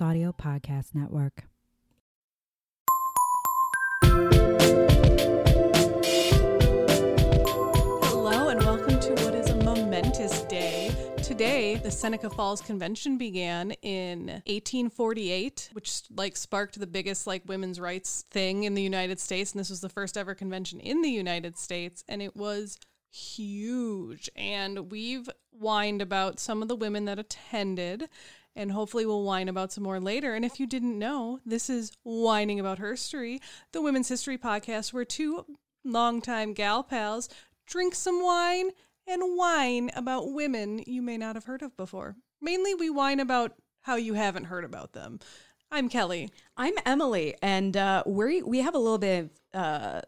[0.00, 1.44] Audio Podcast Network.
[8.04, 10.94] Hello and welcome to what is a momentous day.
[11.22, 17.80] Today, the Seneca Falls Convention began in 1848, which like sparked the biggest like women's
[17.80, 21.10] rights thing in the United States, and this was the first ever convention in the
[21.10, 22.78] United States, and it was
[23.10, 24.28] huge.
[24.36, 28.08] And we've whined about some of the women that attended,
[28.56, 30.34] and hopefully we'll whine about some more later.
[30.34, 33.40] And if you didn't know, this is Whining About Herstory,
[33.72, 35.44] the women's history podcast where two
[35.84, 37.28] longtime gal pals
[37.66, 38.70] drink some wine
[39.06, 42.16] and whine about women you may not have heard of before.
[42.40, 43.52] Mainly, we whine about
[43.82, 45.20] how you haven't heard about them.
[45.70, 46.30] I'm Kelley.
[46.56, 50.00] I'm Emily, and uh, we we have a little bit of uh,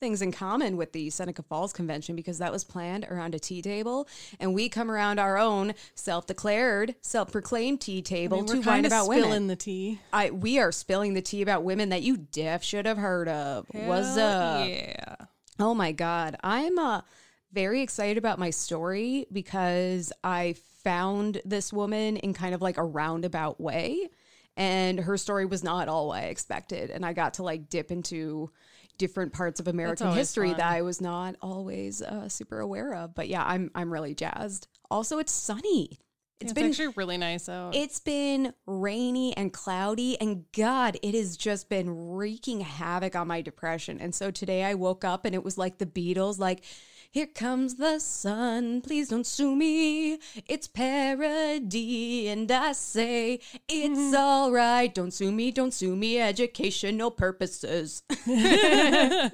[0.00, 3.62] things in common with the Seneca Falls Convention because that was planned around a tea
[3.62, 4.08] table,
[4.40, 9.04] and we come around our own self-declared, self-proclaimed tea I table mean, to whine about
[9.04, 9.46] spilling women.
[9.46, 10.00] the tea.
[10.12, 13.66] I we are spilling the tea about women that you def should have heard of.
[13.70, 14.68] What's Hell up?
[14.68, 15.16] Yeah.
[15.58, 16.36] Oh my God.
[16.42, 17.02] I'm uh,
[17.52, 22.82] very excited about my story because I found this woman in kind of like a
[22.82, 24.08] roundabout way.
[24.56, 26.90] And her story was not all I expected.
[26.90, 28.50] And I got to like dip into
[29.00, 30.58] different parts of American history fun.
[30.58, 33.14] that I was not always uh, super aware of.
[33.14, 34.68] But yeah, I'm I'm really jazzed.
[34.90, 35.98] Also, it's sunny.
[36.40, 37.74] It's, It's been actually really nice out.
[37.74, 43.42] it's been rainy and cloudy, and God, it has just been wreaking havoc on my
[43.42, 44.00] depression.
[44.00, 46.64] And so today I woke up and it was like the Beatles, like,
[47.12, 50.20] here comes the sun, please don't sue me.
[50.46, 54.14] It's parody, and I say it's mm.
[54.16, 54.94] all right.
[54.94, 58.04] Don't sue me, don't sue me, educational purposes.
[58.26, 59.32] that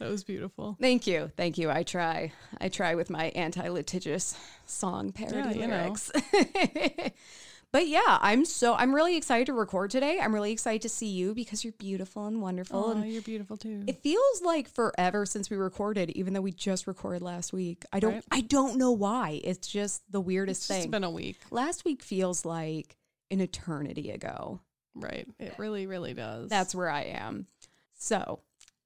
[0.00, 0.78] was beautiful.
[0.80, 1.70] Thank you, thank you.
[1.70, 4.34] I try, I try with my anti-litigious
[4.64, 7.10] song parody Yeah, you know.
[7.72, 10.18] but yeah, I'm so I'm really excited to record today.
[10.20, 13.56] I'm really excited to see you because you're beautiful and wonderful, Oh, and you're beautiful
[13.56, 13.84] too.
[13.86, 17.84] it feels like forever since we recorded, even though we just recorded last week.
[17.92, 18.24] I don't, Right.
[18.32, 19.40] I don't know why.
[19.44, 20.90] It's just the weirdest it's thing.
[20.90, 21.38] been a week.
[21.50, 22.96] last week feels like
[23.30, 24.60] an eternity ago.
[24.96, 25.28] Right.
[25.38, 26.48] It really, really does.
[26.50, 27.46] That's where I am.
[27.94, 28.40] So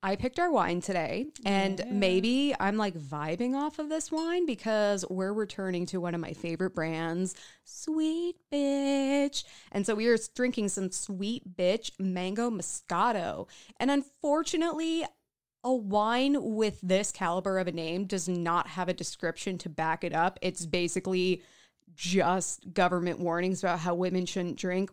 [0.05, 1.87] I picked our wine today, and Yeah.
[1.91, 6.35] maybe I'm like vibing off of this wine because we're returning to one of my
[6.35, 7.35] favorite brands,
[7.65, 9.45] Sweet Bitch.
[9.73, 13.49] And so we are drinking some Sweet Bitch Mango Moscato.
[13.81, 15.07] And unfortunately,
[15.65, 20.05] a wine with this caliber of a name does not have a description to back
[20.05, 20.39] it up.
[20.43, 21.43] It's basically
[21.95, 24.91] just government warnings about how women shouldn't drink.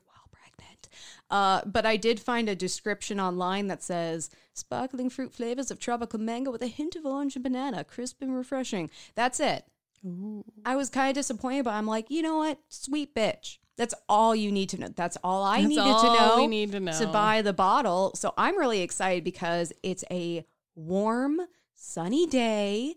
[1.29, 6.19] Uh, but I did find a description online that says sparkling fruit flavors of tropical
[6.19, 8.90] mango with a hint of orange and banana, crisp and refreshing.
[9.16, 9.66] That's it.
[10.06, 10.44] Ooh.
[10.66, 12.59] I was kind of disappointed, but I'm like, you know what?
[12.69, 13.57] Sweet bitch.
[13.78, 14.90] That's all you need to know.
[14.96, 16.91] That's all I That's needed all to know we need to know.
[16.91, 18.12] to buy the bottle.
[18.16, 21.40] So I'm really excited because it's a warm,
[21.73, 22.96] sunny day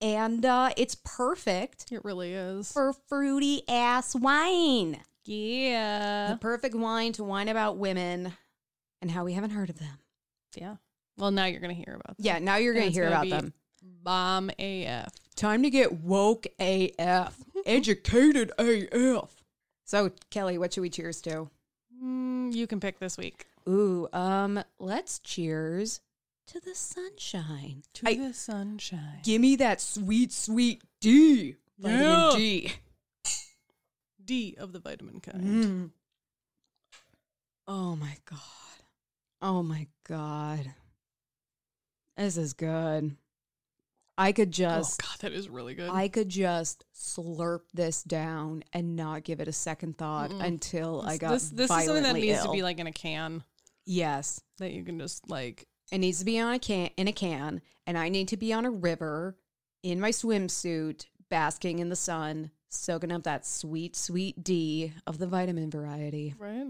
[0.00, 2.72] and uh, it's perfect It really is.
[2.72, 5.00] for fruity ass wine.
[5.24, 6.30] Yeah.
[6.30, 8.32] The perfect wine to wine about women
[9.00, 9.98] and how we haven't heard of them.
[10.56, 10.76] Yeah.
[11.16, 12.24] Well, now you're going to hear about them.
[12.24, 13.52] Yeah, now you're going to hear about them.
[14.02, 15.12] Bomb AF.
[15.36, 19.30] Time to get woke AF, educated AF.
[19.84, 21.48] So, Kelley, what should we cheers to?
[22.02, 23.46] Mm, you can pick this week.
[23.68, 26.00] Ooh, um, let's cheers
[26.48, 27.82] to the sunshine.
[27.94, 29.20] To I- the sunshine.
[29.22, 31.56] Give me that sweet, sweet D.
[31.78, 32.32] Vitamin Yeah.
[32.36, 32.72] D.
[34.24, 35.42] D of the vitamin kind.
[35.42, 35.90] Mm.
[37.66, 38.38] Oh my god.
[39.40, 40.74] Oh my god.
[42.16, 43.16] This is good.
[44.18, 45.90] I could just Oh, God, that is really good.
[45.90, 50.44] I could just slurp this down and not give it a second thought Mm-mm.
[50.44, 52.46] until I got this this is something that needs ill.
[52.46, 53.42] to be like in a can
[53.86, 54.40] yes.
[54.58, 55.66] that you can just like.
[55.90, 58.52] It needs to be on a can in a can, and I need to be
[58.52, 59.36] on a river
[59.82, 65.26] in my swimsuit, basking in the sun, soaking up that sweet, sweet D of the
[65.26, 66.34] vitamin variety.
[66.38, 66.66] Right.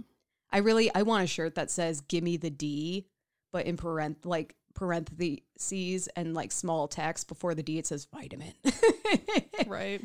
[0.50, 3.06] I really I want a shirt that says "Give me the D,"
[3.52, 8.52] but in parenth like parentheses and like small text before the D it says vitamin.
[9.66, 10.02] Right.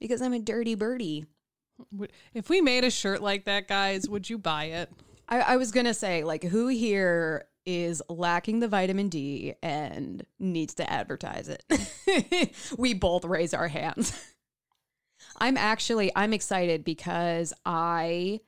[0.00, 1.26] because I'm a dirty birdie.
[2.34, 4.90] If we made a shirt like that, guys, would you buy it?
[5.28, 10.74] I, I was gonna say like who here is lacking the vitamin D and needs
[10.74, 12.52] to advertise it.
[12.78, 14.12] we both raise our hands.
[15.38, 18.40] I'm actually I'm excited because I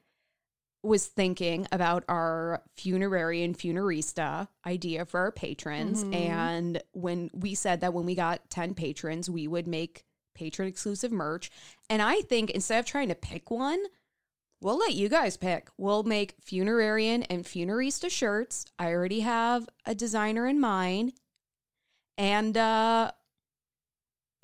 [0.83, 6.05] was thinking about our funerary and funerista idea for our patrons.
[6.05, 6.15] Mhm.
[6.15, 10.05] And when we said that when we got 10 patrons, we would make
[10.35, 11.51] patron exclusive merch.
[11.91, 13.83] And I think instead of trying to pick one,
[14.61, 15.69] we'll let you guys pick.
[15.77, 18.67] We'll make funerarian and funerista shirts.
[18.79, 21.15] I already have a designer in mind.
[22.17, 23.11] And uh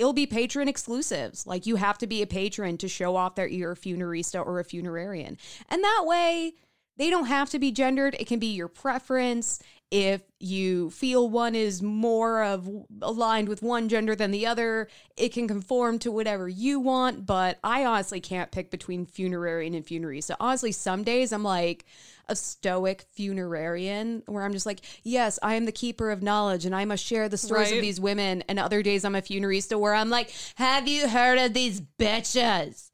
[0.02, 1.46] it'll be patron exclusives.
[1.46, 4.58] Like you have to be a patron to show off that you're a funerista or
[4.58, 5.37] a funerarian.
[5.69, 6.54] And that way
[6.96, 8.16] they don't have to be gendered.
[8.19, 9.60] It can be your preference.
[9.92, 12.66] If you feel one is more of
[13.02, 17.26] aligned with one gender than the other, it can conform to whatever you want.
[17.26, 20.34] But I honestly can't pick between funerarian and funerista.
[20.40, 21.84] Honestly, some days I'm like
[22.26, 26.74] a stoic funerarian where I'm just like, yes, I am the keeper of knowledge and
[26.74, 27.76] I must share the stories Right.
[27.76, 28.44] of these women.
[28.48, 32.91] And other days I'm a funerista where I'm like, have you heard of these bitches?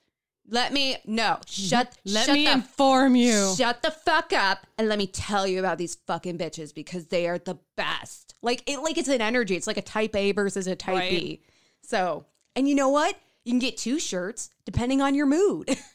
[0.51, 2.15] Let me no shut mm-hmm.
[2.15, 3.55] Let shut me the inform you.
[3.57, 7.29] Shut the fuck up and let me tell you about these fucking bitches because they
[7.29, 8.35] are the best.
[8.43, 9.57] Like it like it's an energy.
[9.57, 11.11] It's like a type A versus a type Right.
[11.11, 11.43] B.
[11.83, 12.25] So,
[12.57, 13.17] and you know what?
[13.45, 15.77] You can get two shirts depending on your mood.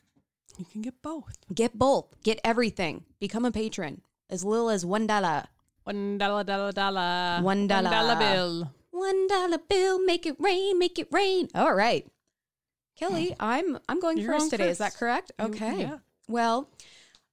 [0.59, 1.35] You can get both.
[1.53, 2.13] get both.
[2.23, 3.06] Get everything.
[3.19, 4.01] Become a patron.
[4.29, 5.45] As little as one dollar.
[5.83, 7.39] One dollar, dollar, dollar.
[7.41, 7.89] One dollar.
[7.89, 8.71] dollar bill.
[8.91, 11.49] One dollar bill, make it rain, make it rain.
[11.56, 12.06] All right.
[12.95, 13.36] Kelley, mm.
[13.40, 14.69] I'm I'm going You're first today.
[14.69, 15.00] Is that first.
[15.00, 15.31] correct?
[15.40, 15.81] You- Okay.
[15.81, 15.98] yeah.
[16.28, 16.69] Well,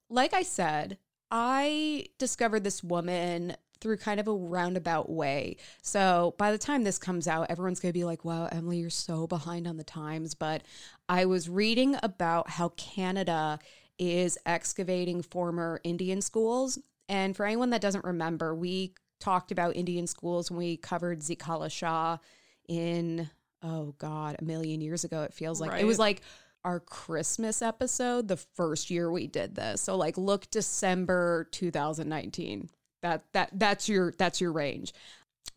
[0.09, 0.99] like I said,
[1.31, 5.57] I discovered this woman through kind of a roundabout way.
[5.81, 8.91] So by the time this comes out, everyone's going to be like, wow, Emily, you're
[8.91, 10.35] so behind on the times.
[10.35, 10.63] But
[11.09, 13.59] I was reading about how Canada
[13.99, 16.79] is excavating former Indian schools.
[17.09, 22.19] And for anyone that doesn't remember, we talked about Indian schools when we covered Zitkala-Sa
[22.69, 23.31] in,
[23.63, 25.81] oh God, a million years ago, it feels like.
[25.81, 26.23] It was like
[26.65, 29.81] our Christmas episode the first year we did this.
[29.81, 32.69] So like look December 2019.
[33.03, 34.93] That that that's your that's your range.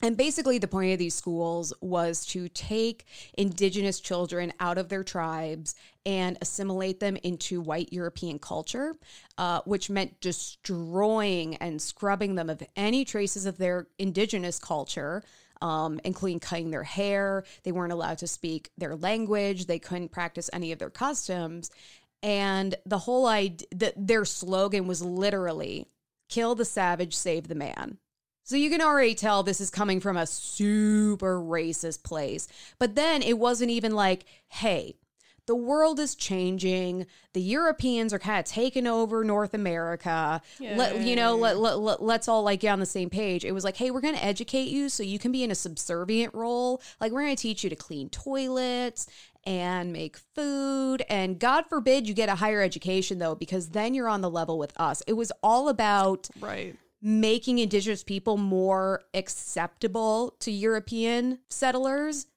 [0.01, 3.05] And basically, the point of these schools was to take
[3.37, 8.95] indigenous children out of their tribes and assimilate them into white European culture,
[9.37, 15.23] uh, which meant destroying and scrubbing them of any traces of their indigenous culture,
[15.63, 17.45] um, including cutting their hair.
[17.63, 21.71] They weren't allowed to speak their language, they couldn't practice any of their customs.
[22.21, 25.87] And the whole idea, the, their slogan was literally
[26.29, 27.97] kill the savage, save the man.
[28.43, 32.49] So you can already tell this is coming from a super racist place.
[32.77, 34.97] But then it wasn't even like, hey,
[35.45, 37.05] the world is changing.
[37.33, 40.41] The Europeans are kind of taking over North America.
[40.77, 43.43] Let, you know, let, let, let, let's all like get on the same page.
[43.43, 45.55] It was like, hey, we're going to educate you so you can be in a
[45.55, 46.81] subservient role.
[47.01, 49.07] Like, we're going to teach you to clean toilets
[49.45, 51.03] and make food.
[51.09, 54.57] And God forbid you get a higher education, though, because then you're on the level
[54.57, 55.03] with us.
[55.07, 56.77] It was all about Right.
[57.01, 62.27] making indigenous people more acceptable to European settlers,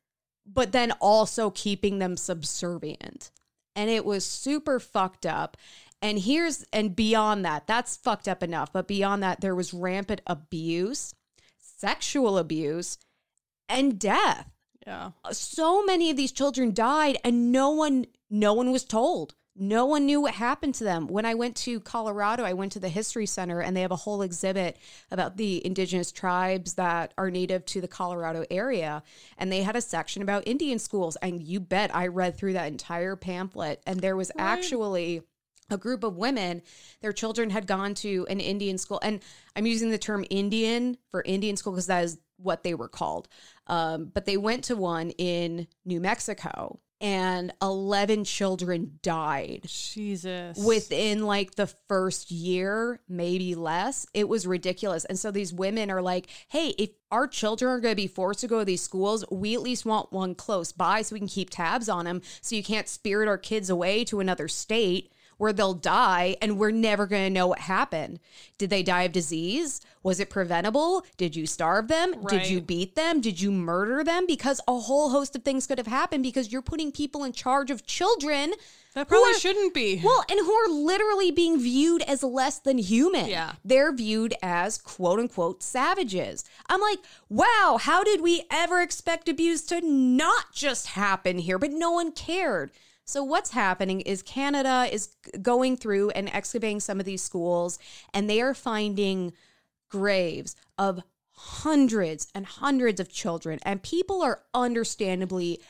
[0.46, 3.30] but then also keeping them subservient.
[3.74, 5.56] And it was super fucked up.
[6.00, 8.72] And here's, and beyond that, that's fucked up enough.
[8.72, 11.14] But beyond that, there was rampant abuse,
[11.58, 12.98] sexual abuse,
[13.68, 14.50] and death
[14.86, 15.10] Yeah.
[15.32, 20.04] so many of these children died and no one no one was told no one
[20.04, 21.06] knew what happened to them.
[21.06, 23.96] When i went to colorado i went to the history center and they have a
[23.96, 24.78] whole exhibit
[25.10, 29.02] about the indigenous tribes that are native to the colorado area.
[29.38, 31.16] And they had a section about indian schools.
[31.16, 33.82] And you bet i read through that entire pamphlet.
[33.86, 35.22] And there was actually
[35.70, 36.62] a group of women
[37.00, 39.00] their children had gone to an indian school.
[39.02, 39.20] And
[39.54, 43.28] i'm using the term indian for indian school because that is what they were called.
[43.66, 50.58] Um, but they went to one in new mexico and 11 children died Jesus.
[50.58, 54.06] within like the first year, maybe less.
[54.14, 55.04] It was ridiculous.
[55.04, 58.40] And so these women are like, hey, if our children are going to be forced
[58.40, 61.28] to go to these schools, we at least want one close by so we can
[61.28, 62.22] keep tabs on them.
[62.40, 66.70] So you can't spirit our kids away to another state where they'll die and we're
[66.70, 68.18] never going to know what happened.
[68.58, 69.80] Did they die of disease?
[70.02, 71.04] Was it preventable?
[71.16, 72.14] Did you starve them?
[72.26, 73.20] Did you beat them?
[73.20, 74.24] Did you murder them?
[74.26, 77.70] Because a whole host of things could have happened because you're putting people in charge
[77.70, 78.54] of children
[78.94, 80.00] that probably are- shouldn't be.
[80.02, 83.26] well, and who are literally being viewed as less than human.
[83.28, 83.52] Yeah.
[83.64, 86.44] They're viewed as quote unquote savages.
[86.68, 91.58] I'm like, wow, how did we ever expect abuse to not just happen here?
[91.58, 92.70] But no one cared.
[93.06, 97.78] So, what's happening is Canada is going through and excavating some of these schools,
[98.12, 99.32] and they are finding
[99.88, 105.60] graves of hundreds and hundreds of children, and people are understandably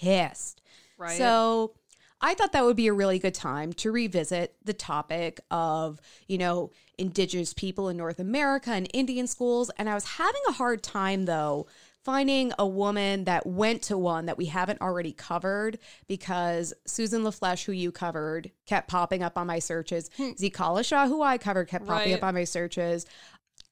[0.00, 0.62] pissed.
[0.96, 1.18] Right.
[1.18, 1.74] So
[2.22, 6.38] I thought that would be a really good time to revisit the topic of, you
[6.38, 9.70] know, indigenous people in North America and Indian schools.
[9.78, 11.66] And I was having a hard time though
[12.04, 15.78] finding a woman that went to one that we haven't already covered
[16.08, 20.10] because Susan La Flesche, who you covered, kept popping up on my searches.
[20.16, 20.30] Hmm.
[20.30, 22.18] Zitkala-Sa, who I covered, kept popping Right.
[22.18, 23.04] up on my searches.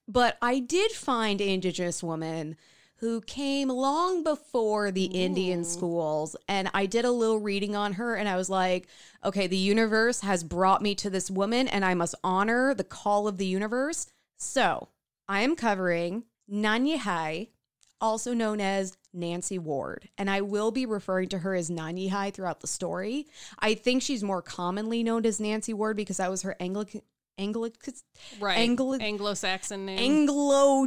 [0.07, 2.57] But I did find Indigenous woman
[2.97, 6.35] who came long before the Indian schools.
[6.49, 8.89] And I did a little reading on her and I was like,
[9.25, 13.29] okay, the universe has brought me to this woman and I must honor the call
[13.29, 14.07] of the universe.
[14.37, 14.89] So
[15.29, 17.49] I am covering Nanyehi,
[18.01, 20.09] also known as Nancy Ward.
[20.19, 23.27] And I will be referring to her as Nanyehi throughout the story.
[23.59, 27.03] I think she's more commonly known as Nancy Ward because that was her Anglican.
[27.39, 27.95] Anglican
[28.41, 28.59] Right.
[28.59, 29.99] Anglo- Anglo-Saxon name.
[29.99, 30.87] Anglo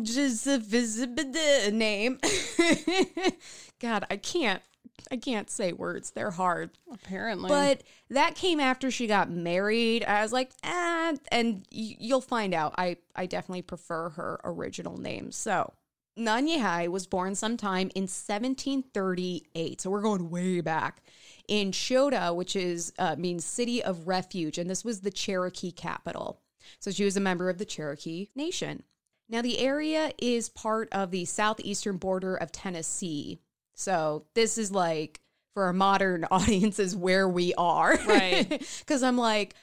[1.71, 2.19] name.
[3.79, 4.61] God, I can't.
[5.09, 6.11] I can't say words.
[6.11, 6.69] They're hard.
[6.91, 7.49] apparently.
[7.49, 10.03] But that came after she got married.
[10.05, 12.75] I was like, eh, and y- you'll find out.
[12.77, 15.31] I I definitely prefer her original name.
[15.31, 15.73] So.
[16.17, 19.81] Nanyehi was born sometime in 1738.
[19.81, 21.01] So we're going way back
[21.47, 26.41] in Chota, which is uh, means city of refuge, and this was the Cherokee capital.
[26.79, 28.83] So she was a member of the Cherokee Nation.
[29.29, 33.39] Now the area is part of the southeastern border of Tennessee.
[33.73, 35.21] So this is like
[35.53, 38.49] for our modern audiences where we are, Right.
[38.79, 39.55] Because I'm like,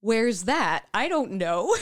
[0.00, 0.86] where's that?
[0.94, 1.76] I don't know.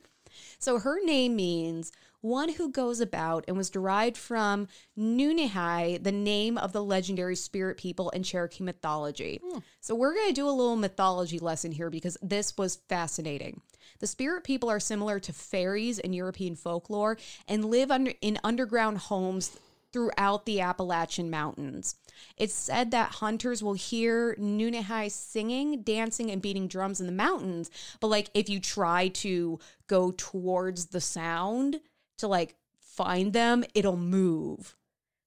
[0.58, 1.92] so her name means
[2.28, 7.76] one who goes about and was derived from Nunnehi, the name of the legendary spirit
[7.76, 9.40] people in Cherokee mythology.
[9.44, 9.58] Hmm.
[9.80, 13.60] So we're going to do a little mythology lesson here because this was fascinating.
[14.00, 17.18] The spirit people are similar to fairies in European folklore
[17.48, 19.58] and live under in underground homes
[19.92, 21.96] throughout the Appalachian Mountains.
[22.36, 27.70] It's said that hunters will hear Nunnehi singing, dancing, and beating drums in the mountains.
[28.00, 31.80] But like if you try to go towards the sound
[32.18, 34.76] to like find them, it'll move.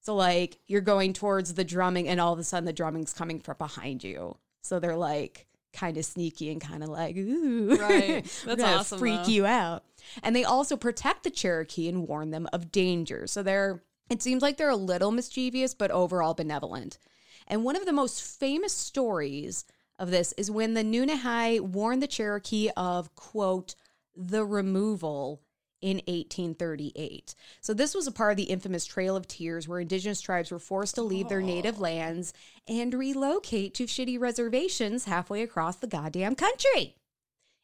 [0.00, 3.40] So like you're going towards the drumming and all of a sudden the drumming's coming
[3.40, 4.36] from behind you.
[4.62, 7.76] So they're like kind of sneaky and kind of like, ooh.
[7.76, 8.24] Right.
[8.44, 9.30] That's awesome, Freak though.
[9.30, 9.84] you out.
[10.22, 13.26] And they also protect the Cherokee and warn them of danger.
[13.26, 16.98] So they're it seems like they're a little mischievous, but overall benevolent.
[17.46, 19.64] And one of the most famous stories
[19.98, 23.74] of this is when the Nunnehi warned the Cherokee of, quote,
[24.14, 25.40] the removal
[25.82, 27.34] in 1838.
[27.60, 30.58] So this was a part of the infamous Trail of Tears where indigenous tribes were
[30.58, 31.82] forced to leave their native oh.
[31.82, 32.32] lands
[32.66, 36.96] and relocate to shitty reservations halfway across the goddamn country.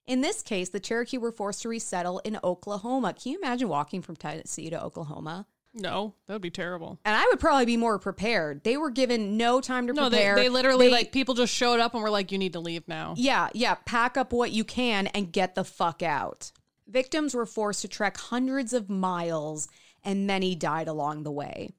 [0.07, 3.15] In this case, the Cherokee were forced to resettle in Oklahoma.
[3.15, 5.47] Can you imagine walking from Tennessee to Oklahoma?
[5.75, 6.99] no, that would be terrible.
[7.05, 8.65] And I would probably be more prepared.
[8.65, 10.37] They were given no time to No, they, prepare.
[10.37, 12.87] they literally They- like people just showed up and were like, "You need to leave
[12.89, 13.75] now." Yeah, yeah.
[13.85, 16.53] Pack up what you can and get the fuck out.
[16.89, 19.69] Victims were forced to trek hundreds of miles,
[20.03, 21.71] and many died along the way.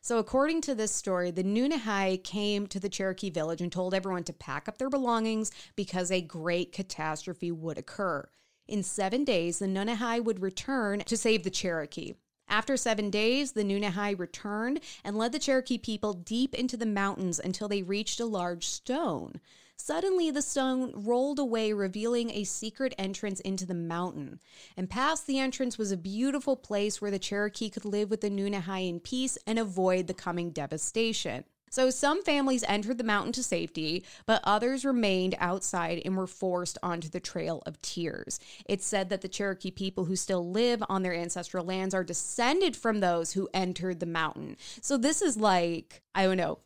[0.00, 4.24] So, according to this story, the Nunnehi came to the Cherokee village and told everyone
[4.24, 8.28] to pack up their belongings because a great catastrophe would occur.
[8.66, 12.14] In seven days, the Nunnehi would return to save the Cherokee.
[12.48, 17.40] After seven days, the Nunnehi returned and led the Cherokee people deep into the mountains
[17.40, 19.40] until they reached a large stone.
[19.76, 24.40] Suddenly, the stone rolled away, revealing a secret entrance into the mountain.
[24.76, 28.30] And past the entrance was a beautiful place where the Cherokee could live with the
[28.30, 31.44] Nunnehi in peace and avoid the coming devastation.
[31.70, 36.78] So, some families entered the mountain to safety, but others remained outside and were forced
[36.82, 38.40] onto the Trail of Tears.
[38.66, 42.76] It's said that the Cherokee people who still live on their ancestral lands are descended
[42.76, 44.56] from those who entered the mountain.
[44.80, 46.60] So, this is like, I don't know,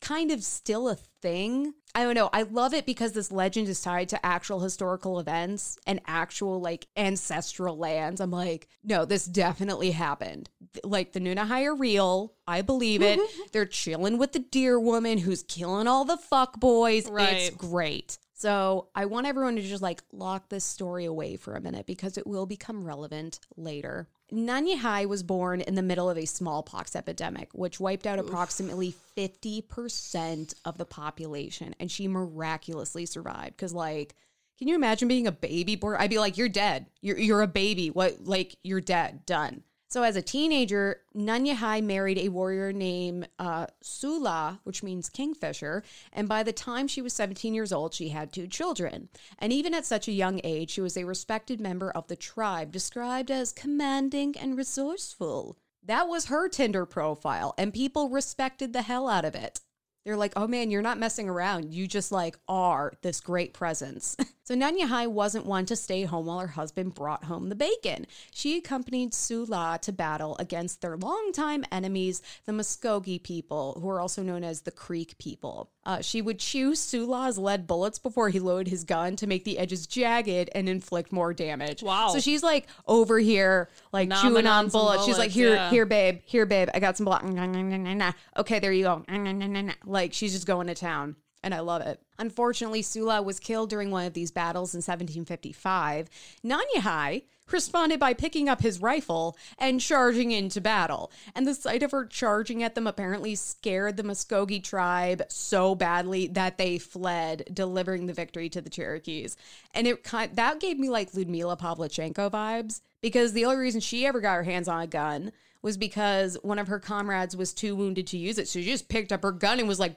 [0.00, 1.74] kind of still a thing.
[1.96, 2.28] I don't know.
[2.30, 6.88] I love it because this legend is tied to actual historical events and actual like
[6.94, 8.20] ancestral lands.
[8.20, 10.50] I'm like, no, this definitely happened.
[10.84, 12.34] Like the Nunnehi are real.
[12.46, 13.18] I believe it.
[13.52, 17.08] They're chilling with the deer woman who's killing all the fuck boys.
[17.46, 18.18] It's great.
[18.38, 22.18] So I want everyone to just like lock this story away for a minute because
[22.18, 24.08] it will become relevant later.
[24.30, 30.54] Nanyehi was born in the middle of a smallpox epidemic, which wiped out approximately 50%
[30.66, 31.74] of the population.
[31.80, 33.56] And she miraculously survived.
[33.56, 34.14] Because, like,
[34.58, 35.96] can you imagine being a baby born?
[35.98, 36.86] I'd be like, you're dead.
[37.00, 37.88] You're, you're a baby.
[37.88, 39.24] What, like, you're dead.
[39.24, 39.62] Done.
[39.88, 45.84] So, as a teenager, Nanyehi married a warrior named uh, Sula, which means kingfisher.
[46.12, 49.08] And by the time she was 17 years old, she had two children.
[49.38, 52.72] And even at such a young age, she was a respected member of the tribe,
[52.72, 55.56] described as commanding and resourceful.
[55.84, 59.60] That was her Tinder profile, and people respected the hell out of it.
[60.04, 61.74] They're like, oh man, you're not messing around.
[61.74, 64.16] You just like are this great presence.
[64.46, 68.06] So Nanyehi wasn't one to stay home while her husband brought home the bacon.
[68.30, 74.22] She accompanied Sula to battle against their longtime enemies, the Muskogee people, who are also
[74.22, 75.72] known as the Creek people.
[75.84, 79.58] Uh, she would chew Sula's lead bullets before he loaded his gun to make the
[79.58, 81.82] edges jagged and inflict more damage.
[81.82, 82.10] Wow.
[82.10, 85.06] So she's like over here, like Nomming chewing on some bullets.
[85.06, 85.70] She's like, here, yeah.
[85.70, 86.68] here, babe, here, babe.
[86.72, 87.24] I got some bullets.
[87.24, 88.12] Nah.
[88.36, 89.04] Okay, there you go.
[89.84, 92.00] Like she's just going to town and I love it.
[92.18, 96.08] Unfortunately, Sula was killed during one of these battles in 1755.
[96.44, 101.12] Nanyehi responded by picking up his rifle and charging into battle.
[101.34, 106.26] And the sight of her charging at them apparently scared the Muskogee tribe so badly
[106.28, 109.36] that they fled, delivering the victory to the Cherokees.
[109.74, 114.06] And it kind that gave me like Ludmila Pavlichenko vibes because the only reason she
[114.06, 117.74] ever got her hands on a gun was because one of her comrades was too
[117.74, 118.48] wounded to use it.
[118.48, 119.96] So she just picked up her gun and was like.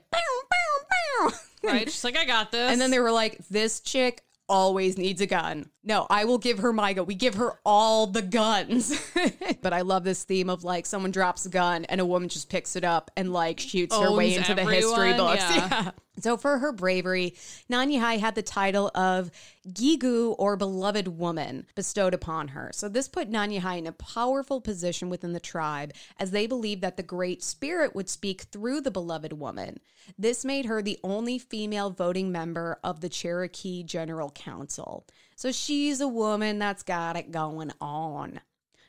[1.62, 1.92] Right?
[1.92, 2.72] She's like, I got this.
[2.72, 5.70] And then they were like, this chick always needs a gun.
[5.84, 7.06] No, I will give her my gun.
[7.06, 9.00] We give her all the guns.
[9.62, 12.50] but I love this theme of like someone drops a gun and a woman just
[12.50, 15.42] picks it up and like shoots her way into the history books.
[15.56, 15.92] yeah.
[16.20, 17.36] So for her bravery,
[17.72, 19.32] Nanyehi had the title of
[19.68, 22.72] Ghigau or beloved woman bestowed upon her.
[22.74, 26.98] So this put Nanyehi in a powerful position within the tribe as they believed that
[26.98, 29.80] the great spirit would speak through the beloved woman.
[30.18, 35.06] This made her the only female voting member of the Cherokee General Council.
[35.36, 38.42] So she's a woman that's got it going on.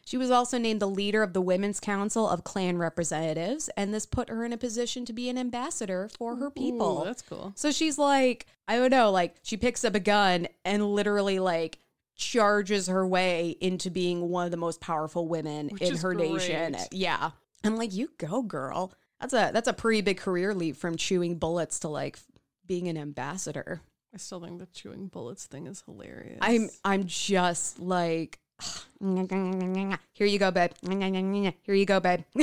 [0.05, 4.07] She was also named the leader of the Women's Council of Clan Representatives, and this
[4.07, 7.03] put her in a position to be an ambassador for her people.
[7.03, 7.53] Ooh, that's cool.
[7.55, 11.79] So she's like, I don't know, like she picks up a gun and literally like
[12.17, 16.77] charges her way into being one of the most powerful women Which in her nation.
[16.91, 17.31] Yeah.
[17.63, 18.93] I'm like, you go, girl.
[19.21, 22.19] That's a that's a pretty big career leap from chewing bullets to like
[22.67, 23.81] being an ambassador.
[24.13, 26.39] I still think the chewing bullets thing is hilarious.
[26.41, 28.41] I'm I'm just like
[29.01, 30.73] here you go, babe.
[30.83, 32.21] Here you go, babe.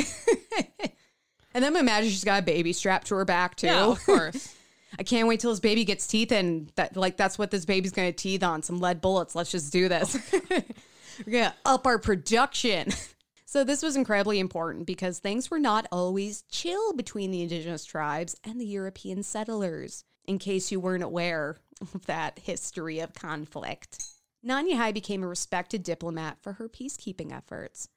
[1.54, 3.68] and then imagine she's got a baby strapped to her back too.
[3.68, 4.56] yeah, of course.
[5.00, 7.92] I can't wait till this baby gets teeth and that like that's what this baby's
[7.92, 8.64] gonna teeth on.
[8.64, 9.36] Some lead bullets.
[9.36, 10.18] Let's just do this.
[10.50, 12.92] We're gonna up our production.
[13.50, 18.36] So this was incredibly important because things were not always chill between the indigenous tribes
[18.44, 24.04] and the European settlers, in case you weren't aware of that history of conflict.
[24.46, 27.90] Nanyehi became a respected diplomat for her peacekeeping efforts.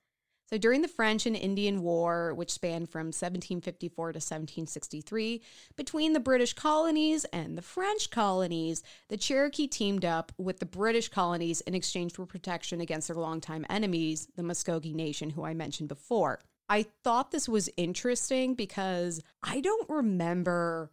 [0.50, 5.42] So during the French and Indian War, which spanned from 1754 to 1763,
[5.76, 11.08] between the British colonies and the French colonies, the Cherokee teamed up with the British
[11.08, 15.88] colonies in exchange for protection against their longtime enemies, the Muskogee Nation, who I mentioned
[15.88, 16.40] before.
[16.68, 20.90] I thought this was interesting because I don't remember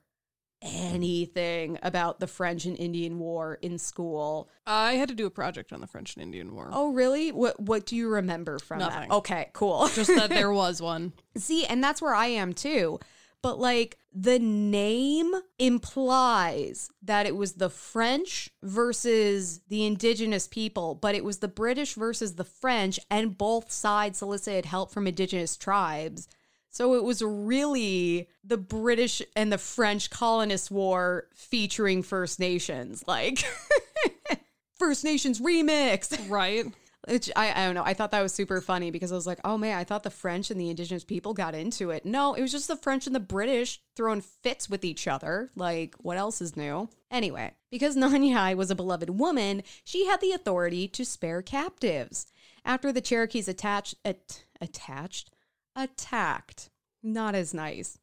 [0.61, 4.49] anything about the French and Indian War in school.
[4.65, 6.69] I had to do a project on the French and Indian War.
[6.71, 7.31] Oh, really?
[7.31, 9.09] What what do you remember from Nothing.
[9.09, 9.15] that?
[9.15, 9.87] Okay, cool.
[9.93, 11.13] Just that there was one.
[11.37, 12.99] See, and that's where I am too.
[13.43, 21.13] But like the name implies that it was the French versus the indigenous people, but
[21.15, 26.27] it was the British versus the French, and both sides solicited help from indigenous tribes.
[26.77, 33.43] So it was really the British and the French colonist war featuring First Nations, like
[34.77, 36.29] First Nations remix.
[36.29, 36.67] Right?
[37.09, 37.83] Which I, I don't know.
[37.83, 40.11] I thought that was super funny because I was like, oh man, I thought the
[40.11, 42.05] French and the indigenous people got into it.
[42.05, 45.49] No, it was just the French and the British throwing fits with each other.
[45.55, 46.89] Like, what else is new?
[47.09, 52.27] Anyway, because Nanyehi was a beloved woman, she had the authority to spare captives.
[52.63, 55.31] After the Cherokees attached, at, attached,
[55.77, 56.69] attacked,
[57.01, 57.99] not as nice.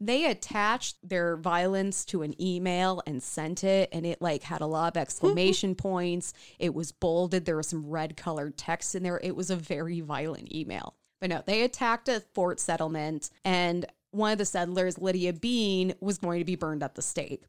[0.00, 4.66] They attached their violence to an email and sent it, and it like had a
[4.66, 6.32] lot of exclamation points.
[6.58, 7.44] It was bolded.
[7.44, 9.20] There was some red colored text in there.
[9.22, 10.94] It was a very violent email.
[11.20, 16.18] But no, they attacked a fort settlement, and one of the settlers, Lydia Bean, was
[16.18, 17.44] going to be burned at the stake.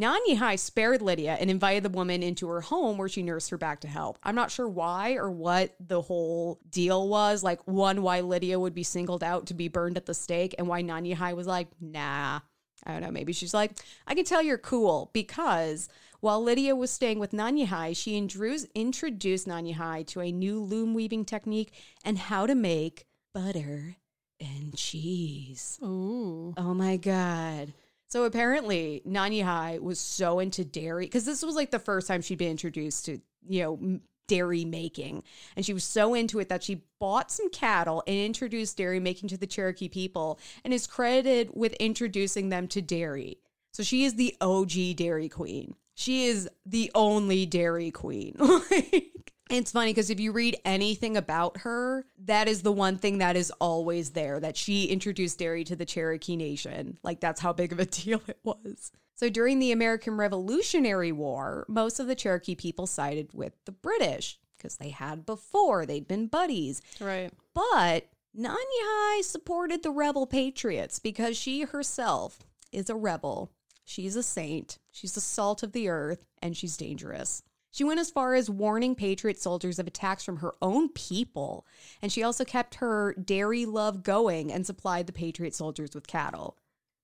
[0.00, 3.80] Nanyehi spared Lydia and invited the woman into her home where she nursed her back
[3.80, 4.18] to health.
[4.22, 7.44] I'm not sure why or what the whole deal was.
[7.44, 10.66] Like, one, why Lydia would be singled out to be burned at the stake, and
[10.66, 12.40] why Nanyehi was like, nah.
[12.86, 13.10] I don't know.
[13.10, 13.72] Maybe she's like,
[14.06, 18.68] I can tell you're cool because while Lydia was staying with Nanyehi, she and introduced
[18.74, 23.96] introduced Nanyehi to a new loom weaving technique and how to make butter
[24.40, 25.78] and cheese.
[25.82, 26.54] Ooh.
[26.56, 27.74] Oh my god.
[28.10, 32.38] So apparently, Nanyehi was so into dairy because this was like the first time she'd
[32.38, 35.22] been introduced to, you know, dairy making.
[35.54, 39.28] And she was so into it that she bought some cattle and introduced dairy making
[39.28, 43.38] to the Cherokee people and is credited with introducing them to dairy.
[43.72, 45.76] So she is the OG Dairy Queen.
[45.94, 48.34] She is the only Dairy Queen.
[48.38, 53.18] like, it's funny because if you read anything about her, that is the one thing
[53.18, 56.98] that is always there that she introduced dairy to the Cherokee Nation.
[57.02, 58.92] Like, that's how big of a deal it was.
[59.14, 64.38] So, during the American Revolutionary War, most of the Cherokee people sided with the British
[64.56, 66.82] because they had before, they'd been buddies.
[67.00, 67.32] Right.
[67.54, 68.08] But
[68.38, 72.38] Nanyehi supported the rebel patriots because she herself
[72.72, 73.50] is a rebel.
[73.84, 74.78] She's a saint.
[74.92, 77.42] She's the salt of the earth, and she's dangerous.
[77.70, 81.66] She went as far as warning Patriot soldiers of attacks from her own people,
[82.02, 86.56] and she also kept her dairy love going and supplied the Patriot soldiers with cattle.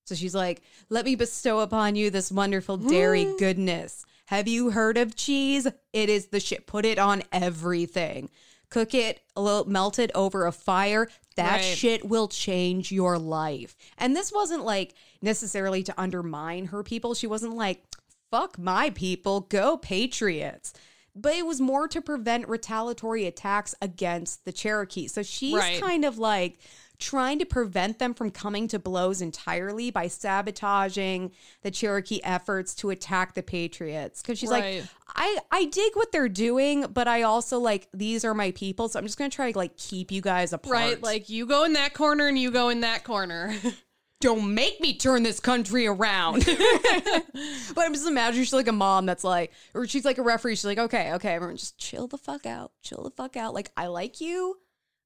[0.04, 3.38] So she's like, Let me bestow upon you this wonderful dairy mm.
[3.38, 4.04] goodness.
[4.26, 5.68] Have you heard of cheese?
[5.92, 6.66] It is the shit.
[6.66, 8.30] Put it on everything.
[8.68, 11.08] Cook it, a little, melt it over a fire.
[11.36, 11.64] That Right.
[11.64, 13.76] shit will change your life.
[13.98, 17.14] And this wasn't like necessarily to undermine her people.
[17.14, 17.85] She wasn't like,
[18.30, 20.72] fuck my people, go Patriots.
[21.14, 25.08] But it was more to prevent retaliatory attacks against the Cherokee.
[25.08, 25.80] So she's Right.
[25.80, 26.58] kind of like
[26.98, 31.30] trying to prevent them from coming to blows entirely by sabotaging
[31.62, 34.20] the Cherokee efforts to attack the Patriots.
[34.22, 34.80] Because she's Right.
[34.80, 38.88] like, I, I dig what they're doing, but I also like these are my people,
[38.88, 40.72] so I'm just gonna try to like keep you guys apart.
[40.74, 41.02] Right.
[41.02, 43.54] Like you go in that corner and you go in that corner.
[44.20, 46.44] don't make me turn this country around.
[46.46, 50.56] but I'm just imagining she's like a mom that's like, or she's like a referee.
[50.56, 53.54] She's like, okay, okay, everyone just chill the fuck out, chill the fuck out.
[53.54, 54.58] Like, I like you,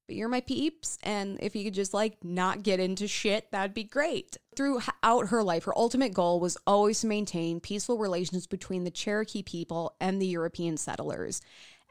[0.07, 0.97] but you're my peeps.
[1.03, 4.37] And if you could just like not get into shit, that'd be great.
[4.55, 9.43] Throughout her life, her ultimate goal was always to maintain peaceful relations between the Cherokee
[9.43, 11.41] people and the European settlers.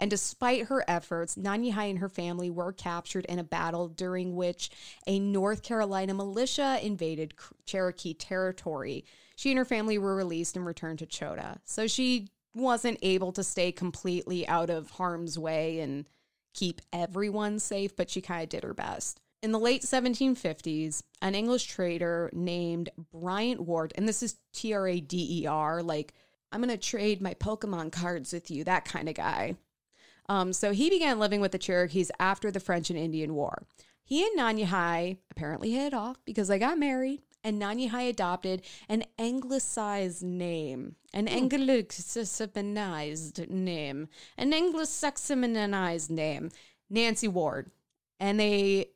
[0.00, 4.70] And despite her efforts, Nanyehi and her family were captured in a battle during which
[5.06, 7.34] a North Carolina militia invaded
[7.66, 9.04] Cherokee territory.
[9.36, 11.58] She and her family were released and returned to Chota.
[11.66, 16.08] So she wasn't able to stay completely out of harm's way and
[16.54, 19.20] keep everyone safe, but she kind of did her best.
[19.42, 24.88] In the late 1750s, an English trader named Bryant Ward, and this is T R
[24.88, 26.14] A D E R, like,
[26.52, 29.56] I'm going to trade my Pokemon cards with you, that kind of guy.
[30.30, 33.64] Um, so he began living with the Cherokees after the French and Indian War.
[34.04, 39.02] He and Nanyehi apparently hit it off because they got married, and Nanyehi adopted an
[39.18, 46.50] anglicized name, an anglicanized name, an anglo-saxonized name,
[46.88, 47.72] Nancy Ward,
[48.20, 48.86] and they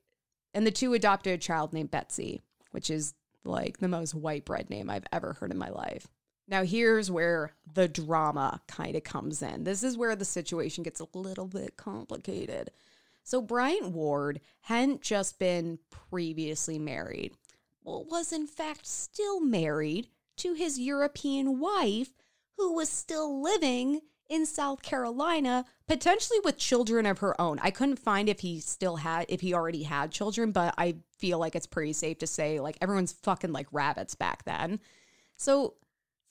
[0.55, 4.71] and the two adopted a child named Betsy, which is like the most white bread
[4.71, 6.07] name I've ever heard in my life.
[6.47, 9.65] Now, here's where the drama kind of comes in.
[9.65, 12.71] This is where the situation gets a little bit complicated.
[13.23, 15.79] So, Bryant Ward hadn't just been
[16.11, 17.33] previously married,
[17.83, 22.11] well, was in fact still married to his European wife,
[22.59, 27.59] who was still living in South Carolina, potentially with children of her own.
[27.63, 31.39] I couldn't find if he still had, if he already had children, but I feel
[31.39, 34.81] like it's pretty safe to say, like, everyone's fucking like rabbits back then.
[35.37, 35.75] So,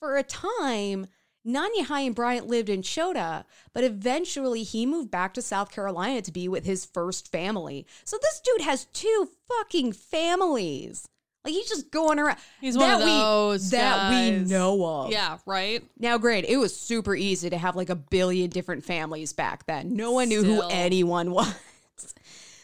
[0.04, 1.06] for a time,
[1.46, 6.30] Nanyehi and Bryant lived in Chota, but eventually he moved back to South Carolina to
[6.32, 7.86] be with his first family.
[8.04, 11.08] So this dude has two fucking families.
[11.42, 12.36] Like he's just going around.
[12.60, 15.10] He's one of we- those that we know of.
[15.10, 15.38] yeah.
[15.46, 15.82] Right.
[15.98, 16.44] Now, great.
[16.44, 19.96] It was super easy to have like a billion different families back then.
[19.96, 21.54] No one knew who anyone was.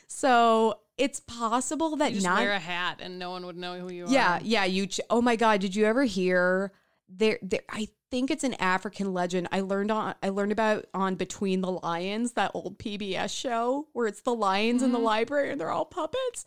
[0.09, 3.79] So it's possible that You just not wear a hat and no one would know
[3.79, 4.40] who you yeah, are.
[4.42, 4.64] Yeah, yeah.
[4.64, 4.87] You.
[4.87, 5.61] Ch- oh my God!
[5.62, 6.72] Did you ever hear
[7.10, 7.38] there?
[7.42, 7.60] There.
[7.68, 9.48] I think it's an African legend.
[9.52, 10.14] I learned on.
[10.22, 14.82] I learned about on Between the Lions, that old PBS show where it's the lions
[14.82, 15.06] in the mm-hmm.
[15.06, 16.44] library and they're all puppets.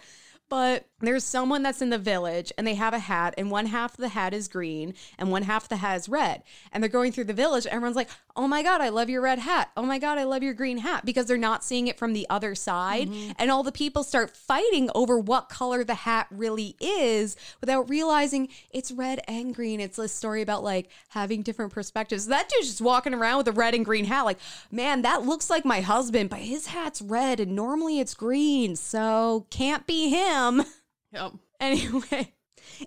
[0.49, 3.93] But there's someone that's in the village and they have a hat, and one half
[3.93, 6.43] of the hat is green and one half of the hat is red.
[6.71, 7.65] And they're going through the village.
[7.65, 9.69] And everyone's like, Oh my God, I love your red hat.
[9.77, 12.25] Oh my God, I love your green hat because they're not seeing it from the
[12.31, 13.09] other side.
[13.09, 13.31] Mm-hmm.
[13.37, 18.49] And all the people start fighting over what color the hat really is without realizing
[18.71, 19.79] it's red and green.
[19.79, 22.25] It's a story about like having different perspectives.
[22.25, 24.39] That dude's just walking around with a red and green hat, like,
[24.71, 28.75] man, that looks like my husband, but his hat's red and normally it's green.
[28.75, 30.63] So can't be him.
[31.11, 31.33] Yep.
[31.59, 32.33] Anyway,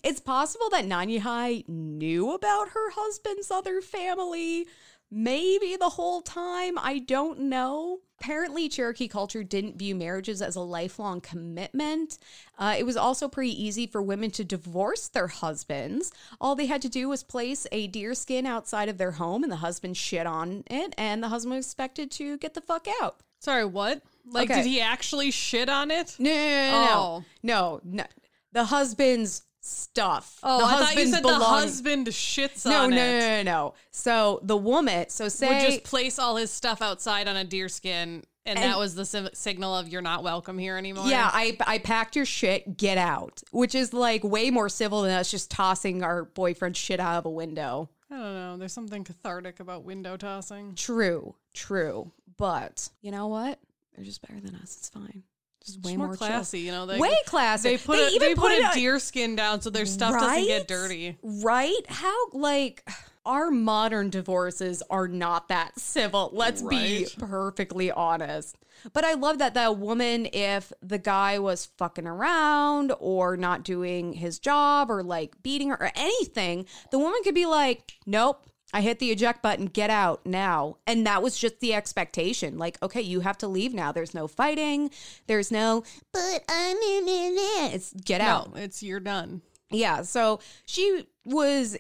[0.02, 4.66] it's possible that Nanyehi knew about her husband's other family,
[5.11, 6.79] maybe the whole time.
[6.79, 8.01] I don't know.
[8.21, 12.19] Apparently, Cherokee culture didn't view marriages as a lifelong commitment.
[12.59, 16.11] Uh, it was also pretty easy for women to divorce their husbands.
[16.40, 19.53] All they had to do was place a deer skin outside of their home, and
[19.53, 23.16] the husband shit on it, and the husband was expected to get the fuck out.
[23.38, 23.66] Sorry.
[23.66, 24.01] What?
[24.29, 24.62] Like, Okay.
[24.62, 26.16] did he actually shit on it?
[26.19, 27.25] No, no, no, Oh.
[27.42, 28.05] no, no, no.
[28.53, 30.38] The husband's stuff.
[30.42, 33.20] Oh, The I thought you said the husband shits No, on no, it.
[33.20, 33.74] no, no, no.
[33.90, 37.68] So the woman, so say Would just place all his stuff outside on a deer
[37.68, 41.09] skin, and, that was the sim- signal of you're not welcome here anymore.
[41.09, 43.42] Yeah, I I packed your shit, get out.
[43.50, 47.26] Which is like way more civil than us just tossing our boyfriend's shit out of
[47.26, 47.90] a window.
[48.09, 48.57] I don't know.
[48.57, 50.76] There's something cathartic about window tossing.
[50.76, 52.12] True, true.
[52.37, 53.59] But you know what?
[53.96, 54.76] They're just better than us.
[54.79, 55.24] It's fine.
[55.66, 56.29] Just way more, more, chill.
[56.29, 56.87] classy, you know.
[56.87, 57.70] They, Way classy.
[57.70, 60.12] They put They a, even they put put, a deer skin down so their stuff
[60.12, 61.18] doesn't get dirty.
[61.22, 61.74] Right?
[61.88, 62.88] How like
[63.26, 66.31] our modern divorces are not that civil.
[66.33, 68.57] Let's be perfectly honest.
[68.92, 74.12] But I love that that woman, if the guy was fucking around or not doing
[74.12, 78.45] his job or like beating her or anything, the woman could be like, Nope.
[78.72, 80.79] I hit the eject button, get out now.
[80.87, 82.59] And that was just the expectation.
[82.59, 83.92] Like, okay, you have to leave now.
[83.92, 84.90] There's no fighting.
[85.26, 87.74] There's no, but I'm in it.
[87.74, 88.52] It's get out.
[88.57, 89.42] It's you're done.
[89.70, 91.76] Yeah, so she was.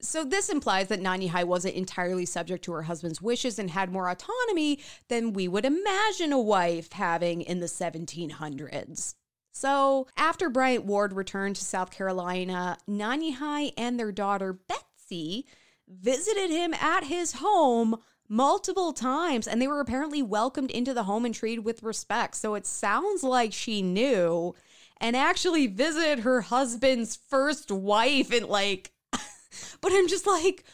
[0.00, 4.08] So this implies that Nanyehi wasn't entirely subject to her husband's wishes and had more
[4.08, 9.14] autonomy than we would imagine a wife having in the 1700s.
[9.52, 15.46] So after Bryant Ward returned to South Carolina, Nanyehi and their daughter Betsy
[15.88, 17.96] visited him at his home
[18.28, 22.34] multiple times and they were apparently welcomed into the home and treated with respect.
[22.36, 24.54] So it sounds like she knew
[25.00, 28.92] and actually visited her husband's first wife and like
[29.80, 30.64] but I'm just like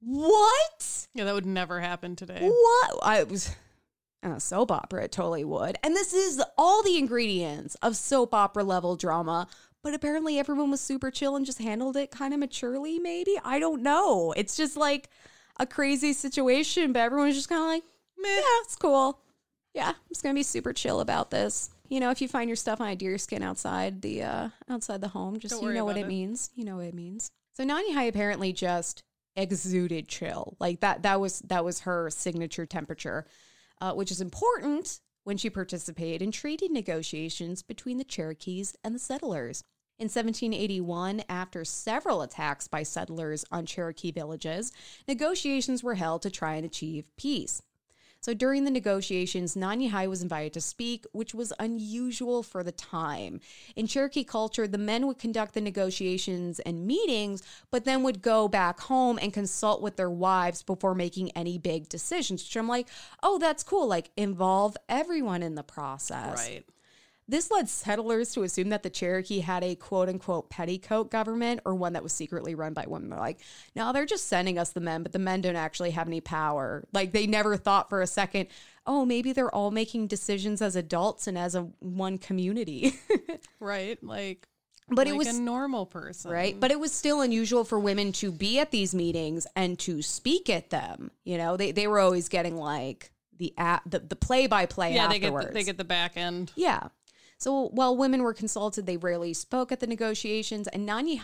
[0.00, 1.06] what?
[1.14, 2.48] Yeah, that would never happen today.
[2.48, 2.98] What?
[3.02, 3.54] I was
[4.22, 5.76] in a soap opera, it totally would.
[5.82, 9.48] And this is all the ingredients of soap opera level drama.
[9.86, 13.38] But apparently, everyone was super chill and just handled it kind of maturely, maybe.
[13.44, 14.34] I don't know.
[14.36, 15.08] It's just like
[15.60, 17.84] a crazy situation, but everyone was just kind of like,
[18.18, 18.28] Meh.
[18.28, 19.20] yeah, it's cool.
[19.74, 21.70] Yeah, I'm just gonna be super chill about this.
[21.88, 25.02] You know, if you find your stuff on a deer skin outside the uh outside
[25.02, 26.08] the home, just you know what it it.
[26.08, 26.50] means.
[26.56, 27.30] You know what it means.
[27.54, 29.04] So Nanyehi apparently just
[29.36, 30.56] exuded chill.
[30.58, 33.24] Like that that was that was her signature temperature,
[33.80, 38.98] uh, which is important when she participated in treaty negotiations between the Cherokees and the
[38.98, 39.62] settlers.
[39.98, 44.70] In 1781, after several attacks by settlers on Cherokee villages,
[45.08, 47.62] negotiations were held to try and achieve peace.
[48.20, 53.40] So during the negotiations, Nanyehi was invited to speak, which was unusual for the time.
[53.74, 58.48] In Cherokee culture, the men would conduct the negotiations and meetings, but then would go
[58.48, 62.42] back home and consult with their wives before making any big decisions.
[62.42, 62.88] Which I'm like,
[63.22, 63.86] oh, that's cool.
[63.86, 66.36] Like, involve everyone in the process.
[66.36, 66.64] Right.
[67.28, 71.74] This led settlers to assume that the Cherokee had a quote unquote petticoat government or
[71.74, 73.10] one that was secretly run by women.
[73.10, 73.40] They're like,
[73.74, 76.84] no, they're just sending us the men, but the men don't actually have any power.
[76.92, 78.46] Like they never thought for a second,
[78.86, 82.94] oh, maybe they're all making decisions as adults and as a one community.
[83.58, 84.02] Right.
[84.04, 84.46] Like,
[84.88, 86.30] but like it was a normal person.
[86.30, 90.00] right but it was still unusual for women to be at these meetings and to
[90.00, 94.14] speak at them you know they, they were always getting like the at the, the
[94.14, 96.52] play-by-play Yeah, they get the, they get the back end.
[96.54, 96.88] yeah.
[97.38, 101.20] So while women were consulted, they rarely spoke at the negotiations, and Nani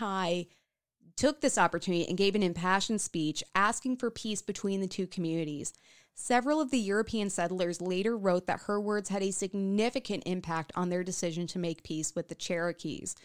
[1.15, 5.73] took this opportunity and gave an impassioned speech asking for peace between the two communities.
[6.15, 10.89] Several of the European settlers later wrote that her words had a significant impact on
[10.89, 13.15] their decision to make peace with the Cherokees.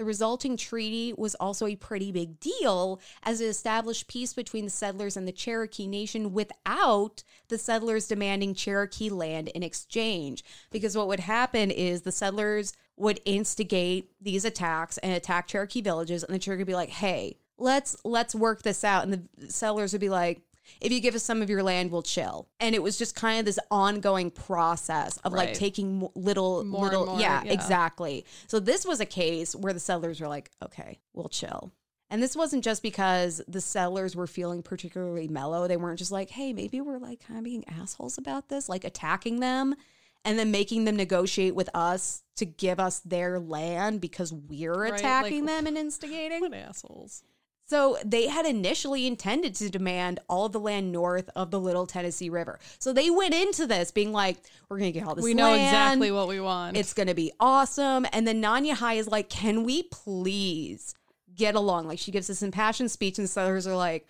[0.00, 4.70] The resulting treaty was also a pretty big deal as it established peace between the
[4.70, 10.42] settlers and the Cherokee Nation without the settlers demanding Cherokee land in exchange.
[10.70, 16.24] Because what would happen is the settlers would instigate these attacks and attack Cherokee villages,
[16.24, 19.92] and the Cherokee would be like, "Hey, let's let's work this out," and the settlers
[19.92, 20.40] would be like.
[20.80, 22.48] If you give us some of your land, we'll chill.
[22.60, 27.06] And it was just kind of this ongoing process of like taking little, More little,
[27.06, 27.52] more, yeah, yeah.
[27.52, 28.24] exactly.
[28.46, 31.72] So this was a case where the settlers were like, okay, we'll chill.
[32.12, 35.68] And this wasn't just because the settlers were feeling particularly mellow.
[35.68, 38.82] They weren't just like, hey, maybe we're like kind of being assholes about this, like
[38.84, 39.76] attacking them
[40.24, 44.94] and then making them negotiate with us to give us their land because we're Right,
[44.94, 46.40] attacking like- them and instigating.
[46.40, 47.22] What assholes.
[47.70, 52.28] So they had initially intended to demand all the land north of the Little Tennessee
[52.28, 52.58] River.
[52.80, 55.52] So they went into this being like, we're going to get all this We know
[55.52, 55.62] land.
[55.62, 56.76] exactly what we want.
[56.76, 58.08] It's going to be awesome.
[58.12, 60.96] And then Nanyehi is like, can we please
[61.36, 61.86] get along?
[61.86, 64.04] Like she gives this impassioned speech, and the settlers are like,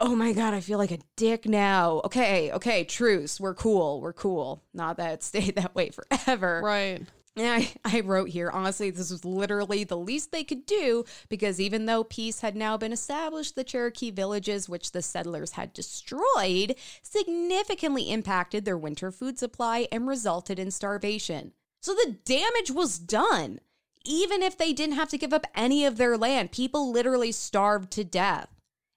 [0.00, 2.00] oh my God, I feel like a dick now.
[2.06, 3.38] Okay, okay, truce.
[3.38, 4.00] We're cool.
[4.00, 4.62] We're cool.
[4.72, 6.62] Not that it stayed that way forever.
[6.64, 7.02] right.
[7.36, 11.60] And I, I wrote here, honestly, this was literally the least they could do because
[11.60, 16.76] even though peace had now been established, the Cherokee villages, which the settlers had destroyed,
[17.02, 21.52] significantly impacted their winter food supply and resulted in starvation.
[21.82, 23.60] So the damage was done.
[24.06, 27.90] Even if they didn't have to give up any of their land, people literally starved
[27.92, 28.48] to death.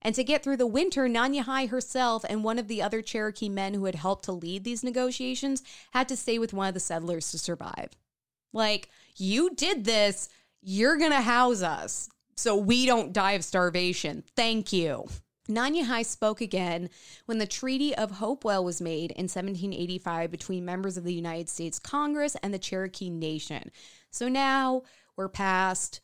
[0.02, 3.74] And to get through the winter, Nanyehi herself and one of the other Cherokee men
[3.74, 7.32] who had helped to lead these negotiations had to stay with one of the settlers
[7.32, 7.92] to survive.
[8.54, 10.30] Like, you did this,
[10.62, 14.24] you're gonna house us so we don't die of starvation.
[14.36, 15.08] Thank you.
[15.50, 16.90] Nanyehi spoke again
[17.26, 21.80] when the Treaty of Hopewell was made in 1785 between members of the United States
[21.80, 23.70] Congress and the Cherokee Nation.
[24.10, 24.84] So now
[25.18, 26.00] we're past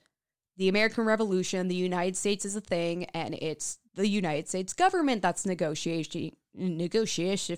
[0.58, 1.70] the American Revolution.
[1.70, 7.56] The United States is a thing, and it's the United States government that's negotiating negotiation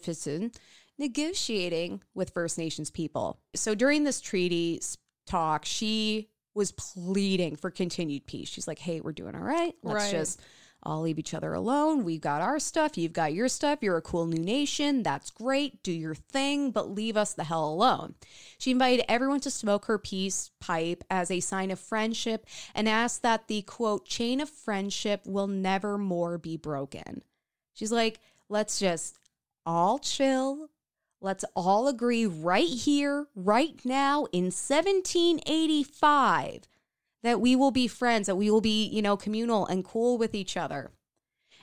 [1.01, 3.39] negotiating with First Nations people.
[3.55, 4.81] So during this treaty
[5.27, 8.49] talk, she was pleading for continued peace.
[8.49, 9.75] She's like, "Hey, we're doing all right.
[9.83, 10.11] Let's Right.
[10.11, 10.39] just
[10.83, 12.03] all leave each other alone.
[12.03, 12.97] We've got our stuff.
[12.97, 13.79] You've got your stuff.
[13.83, 15.03] You're a cool new nation.
[15.03, 15.83] That's great.
[15.83, 18.15] Do your thing, but leave us the hell alone.
[18.57, 23.21] She invited everyone to smoke her peace pipe as a sign of friendship and asked
[23.21, 27.21] that the quote, chain of friendship will never more be broken.
[27.73, 29.19] She's like, let's just
[29.67, 30.70] all chill.
[31.21, 36.61] Let's all agree right here, right now in 1785
[37.21, 40.33] that we will be friends, that we will be, you know, communal and cool with
[40.33, 40.89] each other.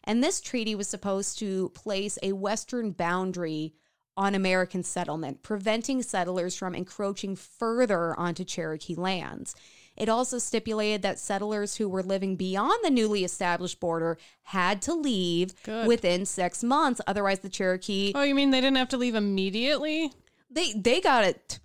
[0.04, 3.74] And this treaty was supposed to place a western boundary
[4.16, 9.54] on American settlement, preventing settlers from encroaching further onto Cherokee lands.
[9.98, 14.94] It also stipulated that settlers who were living beyond the newly established border had to
[14.94, 15.86] leave Good.
[15.88, 17.00] within six months.
[17.06, 20.12] Otherwise, the Cherokee Oh, you mean they didn't have to leave immediately?
[20.50, 21.58] they they got it.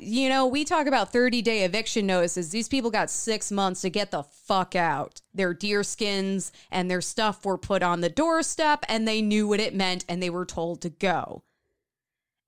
[0.00, 2.48] You know, we talk about 30 day eviction notices.
[2.48, 5.20] These people got six months to get the fuck out.
[5.34, 9.60] Their deer skins and their stuff were put on the doorstep and they knew what
[9.60, 11.42] it meant and they were told to go.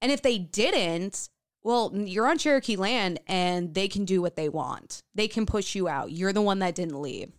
[0.00, 1.28] And if they didn't,
[1.62, 5.02] well, you're on Cherokee land and they can do what they want.
[5.14, 6.12] They can push you out.
[6.12, 7.32] You're the one that didn't leave.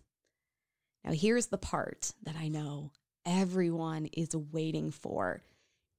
[1.04, 2.92] Now, here's the part that I know
[3.24, 5.42] everyone is waiting for.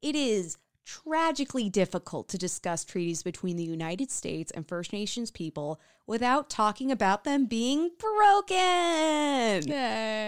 [0.01, 5.80] It is tragically difficult to discuss treaties between the United States and First Nations people
[6.08, 9.62] without talking about them being broken.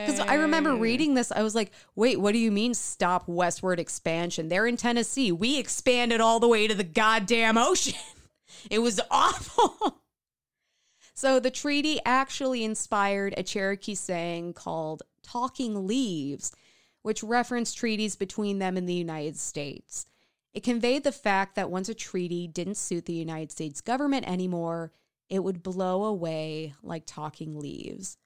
[0.06, 3.80] Because I remember reading this, I was like, wait, what do you mean stop westward
[3.80, 4.50] expansion?
[4.50, 5.32] They're in Tennessee.
[5.32, 8.00] We expanded all the way to the goddamn ocean.
[8.70, 10.00] It was awful.
[11.16, 16.52] So the treaty actually inspired a Cherokee saying called talking leaves,
[17.02, 20.08] which referenced treaties between them and the United States.
[20.54, 24.92] It conveyed the fact that once a treaty didn't suit the United States government anymore,
[25.30, 28.18] it would blow away like talking leaves.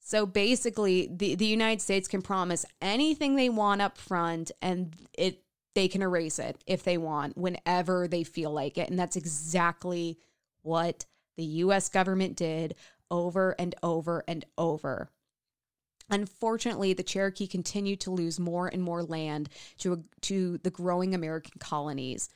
[0.00, 5.42] So basically, the, the United States can promise anything they want up front and it
[5.74, 8.90] they can erase it if they want whenever they feel like it.
[8.90, 10.18] And that's exactly
[10.60, 11.06] what
[11.38, 12.74] the US government did
[13.10, 15.10] over and over and over.
[16.12, 19.48] Unfortunately, the Cherokee continued to lose more and more land
[19.78, 22.28] to, to the growing American colonies.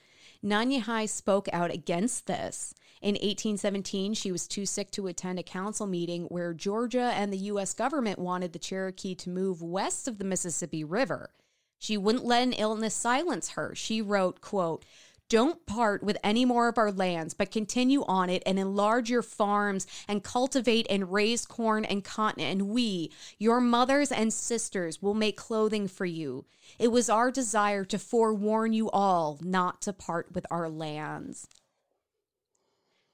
[0.42, 2.74] Nanyehi spoke out against this.
[3.02, 7.50] In 1817, she was too sick to attend a council meeting where Georgia and the
[7.50, 7.74] U.S.
[7.74, 11.30] government wanted the Cherokee to move west of the Mississippi River.
[11.78, 13.74] She wouldn't let an illness silence her.
[13.74, 14.86] She wrote, quote,
[15.28, 19.22] don't part with any more of our lands, but continue on it and enlarge your
[19.22, 22.44] farms and cultivate and raise corn and cotton.
[22.44, 26.44] And we, your mothers and sisters, will make clothing for you.
[26.78, 31.48] It was our desire to forewarn you all not to part with our lands.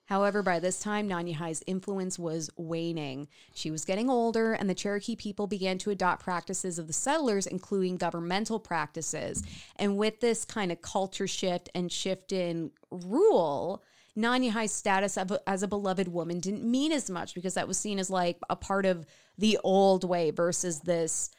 [0.07, 3.29] However, by this time, Nanyehi's influence was waning.
[3.55, 7.47] She was getting older, and the Cherokee people began to adopt practices of the settlers,
[7.47, 9.43] including governmental practices.
[9.77, 13.83] And with this kind of culture shift and shift in rule,
[14.19, 17.99] Nanyehi's status of, as a beloved woman didn't mean as much because that was seen
[17.99, 19.07] as like a part of
[19.38, 21.31] the old way versus this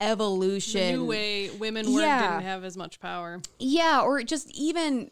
[0.00, 0.92] The evolution.
[0.94, 2.30] new way women were, Yeah.
[2.30, 3.42] didn't have as much power.
[3.58, 5.10] Yeah, or just even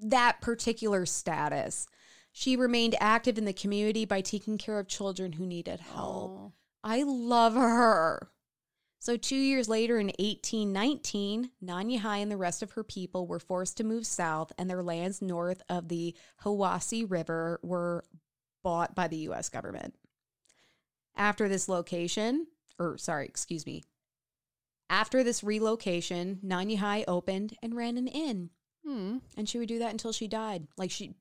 [0.00, 1.86] that particular status.
[2.38, 6.30] She remained active in the community by taking care of children who needed help.
[6.30, 6.52] Oh.
[6.84, 8.30] I love her.
[9.00, 13.76] So, two years later, in 1819, Nanyehi and the rest of her people were forced
[13.78, 18.04] to move south, and their lands north of the Hiwassee River were
[18.62, 19.48] bought by the U.S.
[19.48, 19.96] government.
[21.16, 22.46] After this location,
[22.78, 23.82] or sorry, excuse me,
[24.88, 28.50] after this relocation, Nanyehi opened and ran an inn.
[28.86, 29.16] Hmm.
[29.36, 30.68] And she would do that until she died.
[30.76, 31.16] Like she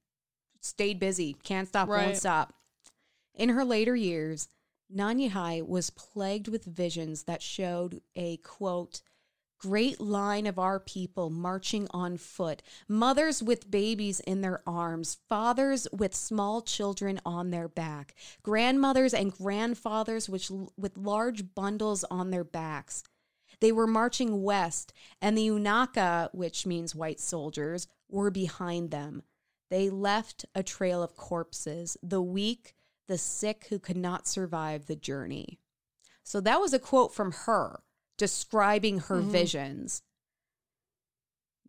[0.62, 2.06] stayed busy, can't stop, Right.
[2.06, 2.54] won't stop.
[3.34, 4.48] In her later years,
[4.94, 9.02] Nanyehi was plagued with visions that showed a quote,
[9.60, 15.88] Great line of our people marching on foot, mothers with babies in their arms, fathers
[15.92, 22.44] with small children on their back, grandmothers and grandfathers which, with large bundles on their
[22.44, 23.04] backs.
[23.60, 29.24] They were marching west, and the Unaka, which means white soldiers, were behind them.
[29.70, 32.76] They left a trail of corpses, the weak,
[33.08, 35.60] the sick who could not survive the journey.
[36.24, 37.84] So that was a quote from her
[38.18, 39.30] describing her Mhm.
[39.32, 40.02] visions.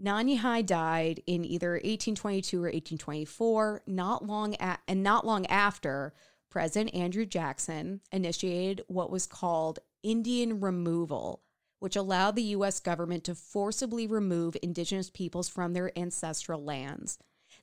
[0.00, 6.14] Nanyehi died in either 1822 or 1824, not long a- and not long after
[6.50, 11.42] President Andrew Jackson initiated what was called Indian removal,
[11.80, 17.18] which allowed the US government to forcibly remove indigenous peoples from their ancestral lands.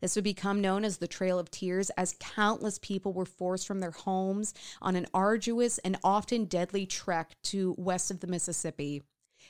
[0.06, 3.80] This would become known as the Trail of Tears, as countless people were forced from
[3.80, 9.02] their homes on an arduous and often deadly trek to west of the Mississippi.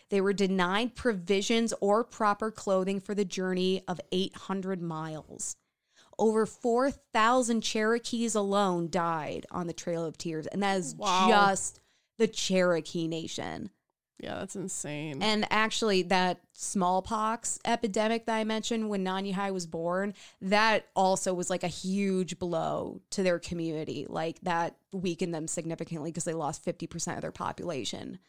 [0.09, 5.57] They were denied provisions or proper clothing for the journey of 800 miles.
[6.17, 11.27] Over 4,000 Cherokees alone died on the Trail of Tears, and that is Wow.
[11.27, 11.81] just
[12.17, 13.71] the Cherokee Nation.
[14.19, 15.21] Yeah, that's insane.
[15.21, 21.49] And actually, that smallpox epidemic that I mentioned when Nanyehi was born, that also was
[21.49, 24.05] like a huge blow to their community.
[24.07, 28.19] Like that weakened them significantly because they lost 50% of their population.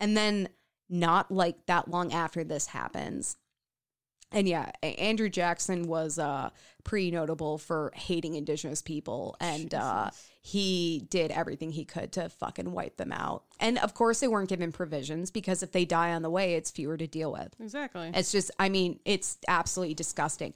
[0.00, 0.48] And then,
[0.88, 3.36] not like that long after this happens.
[4.36, 6.50] And yeah, Andrew Jackson was uh,
[6.84, 9.34] pretty notable for hating indigenous people.
[9.40, 10.10] And uh,
[10.42, 13.44] he did everything he could to fucking wipe them out.
[13.60, 16.70] And of course, they weren't given provisions because if they die on the way, it's
[16.70, 17.56] fewer to deal with.
[17.58, 18.10] exactly.
[18.12, 20.52] It's just, I mean, it's absolutely disgusting.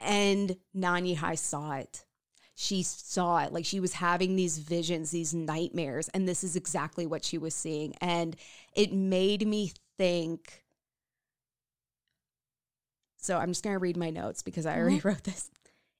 [0.00, 2.04] And Nanyehi saw it.
[2.54, 3.52] She saw it.
[3.52, 6.08] Like she was having these visions, these nightmares.
[6.10, 7.96] And this is exactly what she was seeing.
[8.00, 8.36] And
[8.76, 10.62] it made me think.
[13.18, 15.08] So I'm just going to read my notes because I already mm-hmm.
[15.08, 15.50] wrote this.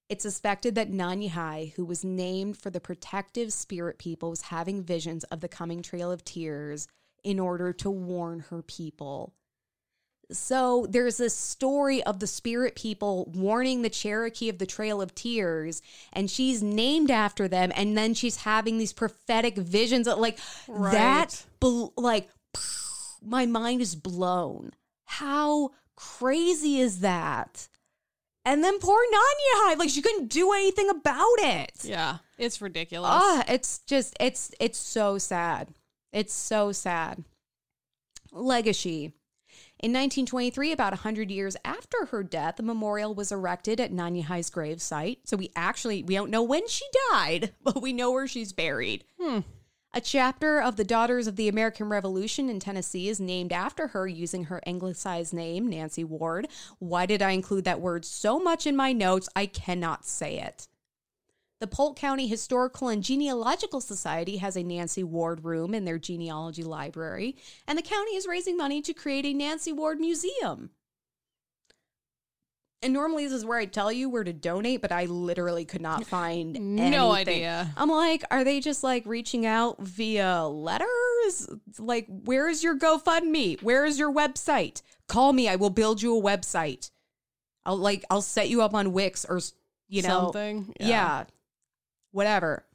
[0.09, 5.23] It's suspected that Nanyehi, who was named for the protective spirit people, was having visions
[5.25, 6.87] of the coming Trail of Tears
[7.23, 9.33] in order to warn her people.
[10.31, 15.13] So there's this story of the spirit people warning the Cherokee of the Trail of
[15.15, 15.81] Tears,
[16.13, 20.93] and she's named after them, and then she's having these prophetic visions of like Right.
[20.93, 21.45] that.
[21.97, 22.29] Like
[23.21, 24.71] my mind is blown.
[25.05, 27.67] How crazy is that?
[28.45, 31.71] And then poor Nanya, like she couldn't do anything about it.
[31.83, 33.11] yeah, it's ridiculous.
[33.13, 35.69] Ah, it's just it's it's so sad.
[36.13, 37.23] It's so sad.
[38.31, 39.13] Legacy.
[39.81, 44.81] In 1923, about 100 years after her death, a memorial was erected at Nanyehi's grave
[44.81, 45.19] site.
[45.25, 49.03] So we actually we don't know when she died, but we know where she's buried.
[49.19, 49.39] Hmm.
[49.91, 54.07] A chapter of the Daughters of the American Revolution in Tennessee is named after her
[54.07, 56.47] using her anglicized name, Nancy Ward.
[56.77, 59.27] Why did I include that word so much in my notes?
[59.35, 60.67] I cannot say it.
[61.59, 66.63] The Polk County Historical and Genealogical Society has a Nancy Ward room in their genealogy
[66.63, 67.35] library,
[67.67, 70.69] and the county is raising money to create a Nancy Ward museum.
[72.81, 75.81] And normally this is where I tell you where to donate, but I literally could
[75.81, 77.35] not find No anything.
[77.35, 77.73] idea.
[77.75, 81.49] I'm like, are they just like reaching out via letters?
[81.77, 83.61] Like, where is your GoFundMe?
[83.61, 84.81] Where is your website?
[85.07, 85.49] Call me.
[85.49, 86.89] I will build you a website.
[87.65, 89.41] I'll like, I'll set you up on Wix or,
[89.89, 90.73] you know, Something.
[90.79, 91.25] yeah.
[92.11, 92.65] Whatever.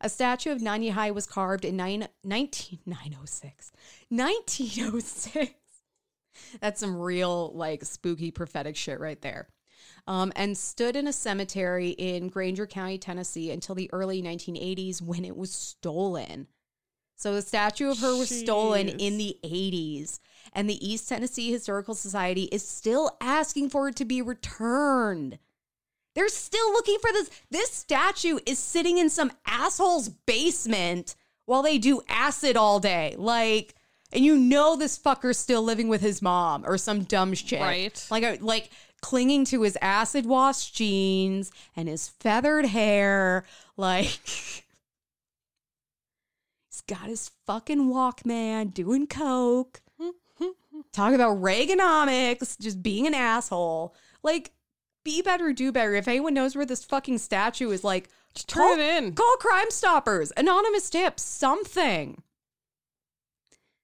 [0.00, 3.72] A statue of Nanyehi was carved in nine, 19, 906.
[4.10, 5.50] 1906.
[6.60, 9.48] That's some real, like, spooky prophetic shit right there.
[10.06, 15.24] Um, and stood in a cemetery in Grainger County, Tennessee until the early 1980s when
[15.24, 16.48] it was stolen.
[17.18, 20.20] So the statue of her was stolen in the 80s.
[20.52, 25.38] And the East Tennessee Historical Society is still asking for it to be returned.
[26.14, 27.28] They're still looking for this.
[27.50, 33.16] This statue is sitting in some asshole's basement while they do acid all day.
[33.18, 33.74] Like,
[34.12, 37.60] and you know this fucker's still living with his mom or some dumb shit.
[37.60, 38.06] Right.
[38.10, 43.44] Like, like clinging to his acid wash jeans and his feathered hair.
[43.76, 44.64] Like, he's
[46.86, 49.82] got his fucking Walkman doing coke.
[50.92, 53.94] Talk about Reaganomics, just being an asshole.
[54.22, 54.52] Like,
[55.04, 55.94] be better, do better.
[55.94, 59.12] If anyone knows where this fucking statue is, like, Just call, turn it in.
[59.14, 62.22] Call Crime Stoppers, anonymous tips, something.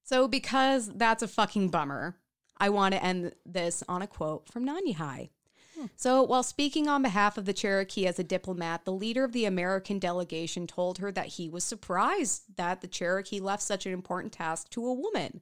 [0.04, 2.18] So, because that's a fucking bummer,
[2.58, 5.30] I want to end this on a quote from Nanyehi.
[5.74, 5.86] Hmm.
[5.96, 9.46] So, while speaking on behalf of the Cherokee as a diplomat, the leader of the
[9.46, 14.34] American delegation told her that he was surprised that the Cherokee left such an important
[14.34, 15.40] task to a woman.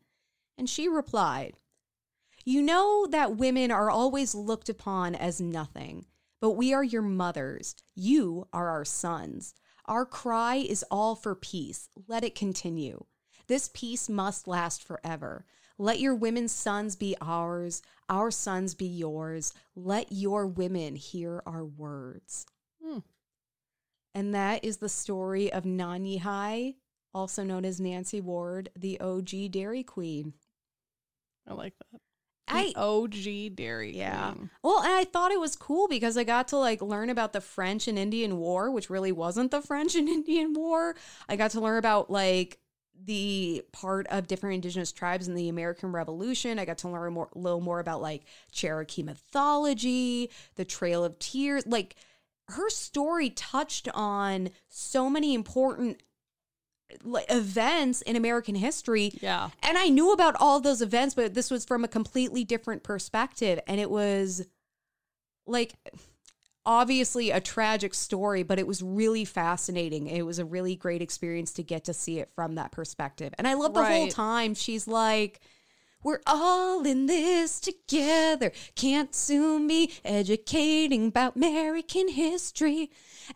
[0.56, 1.54] And she replied,
[2.44, 6.06] You know that women are always looked upon as nothing,
[6.40, 7.74] but we are your mothers.
[7.96, 9.54] You are our sons.
[9.86, 11.88] Our cry is all for peace.
[12.06, 13.04] Let it continue.
[13.52, 15.44] This peace must last forever.
[15.76, 19.52] Let your women's sons be ours, our sons be yours.
[19.76, 22.46] Let your women hear our words.
[22.82, 23.00] Hmm.
[24.14, 26.76] And that is the story of Hai,
[27.12, 30.32] also known as Nancy Ward, the OG Dairy Queen.
[31.46, 32.00] I like that.
[32.48, 34.32] I OG Dairy yeah.
[34.32, 34.50] Queen.
[34.62, 37.42] Well, and I thought it was cool because I got to like learn about the
[37.42, 40.96] French and Indian War, which really wasn't the French and Indian War.
[41.28, 42.58] I got to learn about like
[43.04, 46.58] the part of different indigenous tribes in the American Revolution.
[46.58, 51.18] I got to learn more, a little more about like Cherokee mythology, the Trail of
[51.18, 51.66] Tears.
[51.66, 51.96] Like
[52.48, 56.02] her story touched on so many important
[57.04, 59.48] like events in American history Yeah.
[59.62, 63.58] and I knew about all those events, but this was from a completely different perspective.
[63.66, 64.44] And it was
[65.46, 65.72] like
[66.64, 70.06] obviously a tragic story, but it was really fascinating.
[70.06, 73.32] It was a really great experience to get to see it from that perspective.
[73.38, 75.40] And I love the whole time she's like,
[76.04, 78.52] we're all in this together.
[78.74, 82.90] Can't sue me educating about American history.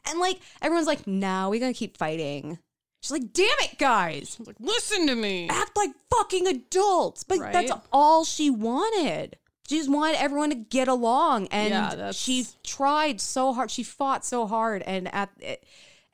[0.09, 2.59] And like everyone's like, now we're gonna keep fighting.
[3.01, 5.49] She's like, damn it, guys Like, listen to me.
[5.49, 7.23] act like fucking adults.
[7.23, 9.37] But that's all she wanted.
[9.69, 13.71] She just wanted everyone to get along, and Yeah, she tried so hard.
[13.71, 15.31] She fought so hard, and at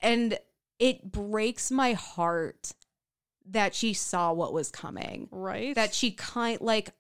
[0.00, 0.38] and
[0.78, 2.72] it breaks my heart
[3.46, 5.28] that she saw what was coming.
[5.30, 5.74] Right?
[5.74, 6.92] That she kind like.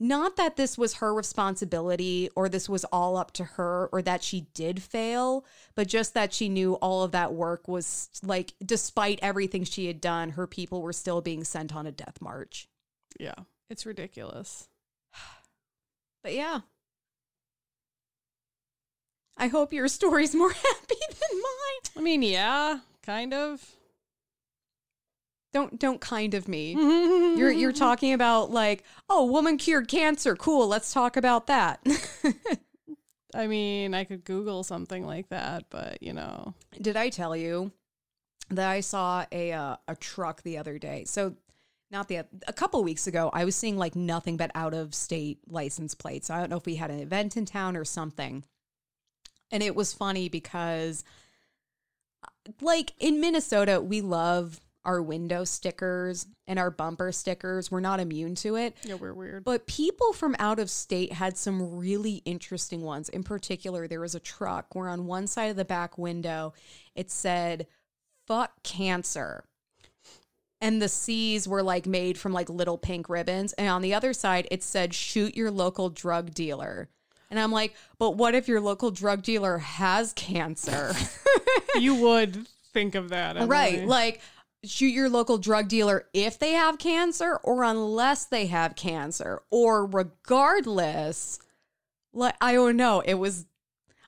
[0.00, 4.22] Not that this was her responsibility or this was all up to her or that
[4.22, 5.44] she did fail,
[5.74, 10.00] but just that she knew all of that work was like, despite everything she had
[10.00, 12.68] done, her people were still being sent on a death march.
[13.18, 13.34] yeah.
[13.70, 14.68] It's ridiculous.
[16.22, 16.60] But yeah.
[19.36, 21.92] I hope your story's more happy than mine.
[21.96, 23.64] I mean, yeah, kind of.
[25.52, 26.72] Don't don't kind of me.
[27.38, 30.36] You're you're talking about like, oh, woman cured cancer.
[30.36, 31.80] Cool, let's talk about that.
[33.34, 36.54] I mean, I could Google something like that, but you know.
[36.80, 37.72] Did I tell you
[38.50, 41.04] that I saw a uh, a truck the other day?
[41.06, 41.34] So
[41.90, 45.40] not the a couple weeks ago, I was seeing like nothing but out of state
[45.48, 46.30] license plates.
[46.30, 48.44] I don't know if we had an event in town or something.
[49.50, 51.04] And it was funny because
[52.24, 57.70] uh, like in Minnesota, we love our window stickers and our bumper stickers.
[57.70, 58.76] We're not immune to it.
[58.84, 59.44] Yeah, we're weird.
[59.44, 63.08] But people from out of state had some really interesting ones.
[63.08, 66.54] In particular, there was a truck where on one side of the back window
[66.94, 67.66] it said,
[68.26, 69.44] fuck cancer.
[70.60, 73.52] And the C's were like made from like little pink ribbons.
[73.54, 76.88] And on the other side, it said, shoot your local drug dealer.
[77.30, 80.92] And I'm like, but what if your local drug dealer has cancer?
[81.78, 83.36] you would think of that.
[83.36, 83.48] Emily.
[83.48, 83.86] Right.
[83.86, 84.20] Like,
[84.64, 89.86] shoot your local drug dealer if they have cancer or unless they have cancer or
[89.86, 91.38] regardless.
[92.12, 93.00] Like, I don't know.
[93.00, 93.46] It was,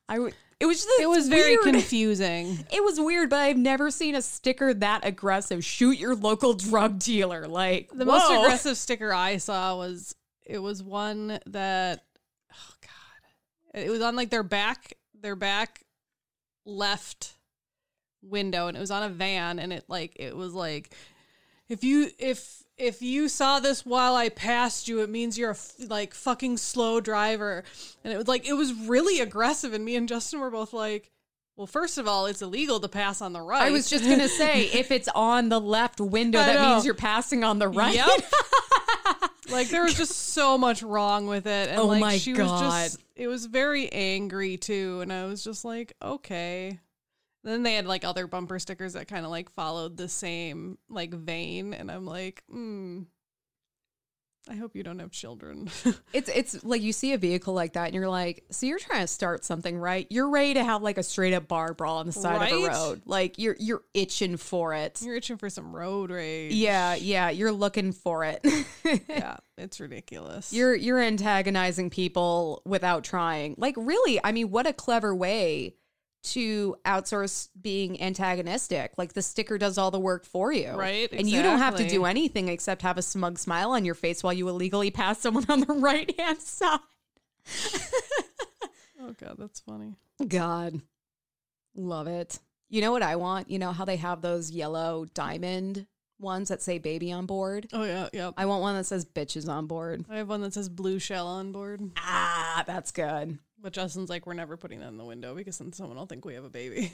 [0.08, 1.64] I, w- it was just, it was very weird.
[1.74, 2.64] confusing.
[2.70, 5.64] It was weird, but I've never seen a sticker that aggressive.
[5.64, 7.48] Shoot your local drug dealer.
[7.48, 12.04] Like, The most aggressive sticker I saw was it was one that
[12.52, 13.80] oh god.
[13.82, 15.84] It was on like their back their back
[16.66, 17.34] left
[18.22, 20.94] window and it was on a van and it like it was like
[21.68, 25.54] if you if if you saw this while I passed you, it means you're a
[25.54, 27.64] f- like fucking slow driver.
[28.02, 31.10] And it was like it was really aggressive and me and Justin were both like
[31.56, 33.64] well, first of all, it's illegal to pass on the right.
[33.64, 36.70] I was just going to say, if it's on the left window, I that know.
[36.70, 37.96] means you're passing on the right.
[37.96, 38.08] Yep.
[39.50, 42.46] like there was just so much wrong with it, and Oh like my she was
[42.48, 42.60] God.
[42.62, 46.78] just it was very angry too, and I was just like, okay.
[47.42, 51.12] Then they had like other bumper stickers that kind of like followed the same like
[51.12, 53.02] vein, and I'm like, hmm.
[54.48, 55.68] I hope you don't have children.
[56.12, 59.02] It's it's like you see a vehicle like that and you're like, so you're trying
[59.02, 60.08] to start something, right?
[60.10, 62.68] You're ready to have like a straight up bar brawl on the side of the
[62.68, 63.02] road.
[63.06, 65.00] Like you're you're itching for it.
[65.02, 66.52] You're itching for some road rage.
[66.52, 68.44] Yeah, yeah, you're looking for it.
[69.08, 70.52] yeah, it's ridiculous.
[70.52, 73.54] you're you're antagonizing people without trying.
[73.56, 75.76] Like really, I mean, what a clever way
[76.22, 78.92] to outsource being antagonistic.
[78.96, 80.70] Like the sticker does all the work for you.
[80.70, 83.94] Right, And you don't have to do anything except have a smug smile on your
[83.94, 86.80] face while you illegally pass someone on the right hand side.
[89.00, 89.94] oh god, that's funny.
[90.26, 90.80] God.
[91.74, 92.38] Love it.
[92.68, 93.50] You know what I want?
[93.50, 95.86] You know how they have those yellow diamond
[96.18, 97.66] ones that say baby on board.
[97.72, 98.34] Oh yeah, yep.
[98.36, 100.04] I want one that says bitches on board.
[100.10, 101.80] I have one that says blue shell on board.
[101.96, 103.38] Ah, that's good.
[103.62, 106.24] But Justin's like, we're never putting that in the window because then someone will think
[106.24, 106.92] we have a baby.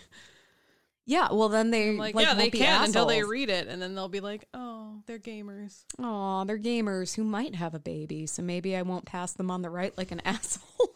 [1.09, 3.81] Yeah, well then they I'm like, like, yeah, they can until they read it, and
[3.81, 5.85] then they'll be like, oh, they're gamers.
[6.01, 9.62] Aw, they're gamers who might have a baby, so maybe I won't pass them on
[9.62, 10.91] the right like an asshole.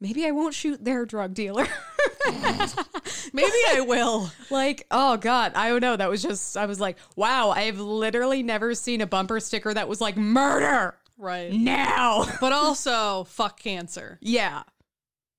[0.00, 1.66] maybe I won't shoot their drug dealer.
[3.34, 4.30] Maybe I will.
[4.50, 5.96] like, oh god, I don't know.
[5.96, 9.88] That was just I was like, wow, I've literally never seen a bumper sticker that
[9.88, 11.52] was like murder Right.
[11.52, 12.24] now.
[12.40, 14.18] But also, fuck cancer.
[14.20, 14.62] yeah.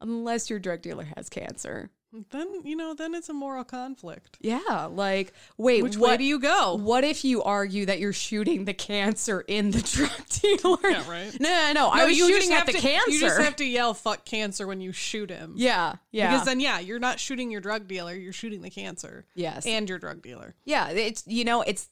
[0.01, 1.89] Unless your drug dealer has cancer.
[2.29, 4.37] Then, you know, then it's a moral conflict.
[4.39, 6.75] Yeah, like wait, Which what way do you go?
[6.75, 10.77] What if you argue that you're shooting the cancer in the drug dealer?
[10.91, 11.35] Yeah, right.
[11.39, 11.87] No, no, no.
[11.89, 13.09] I was shooting at the to- cancer.
[13.11, 15.53] You just have to yell "fuck cancer" when you shoot him.
[15.55, 16.31] yeah, yeah.
[16.31, 18.13] Because then, yeah, you're not shooting your drug dealer.
[18.13, 19.25] You're shooting the cancer.
[19.33, 19.65] Yes.
[19.65, 20.53] And your drug dealer.
[20.65, 21.87] yeah, it's you know, it's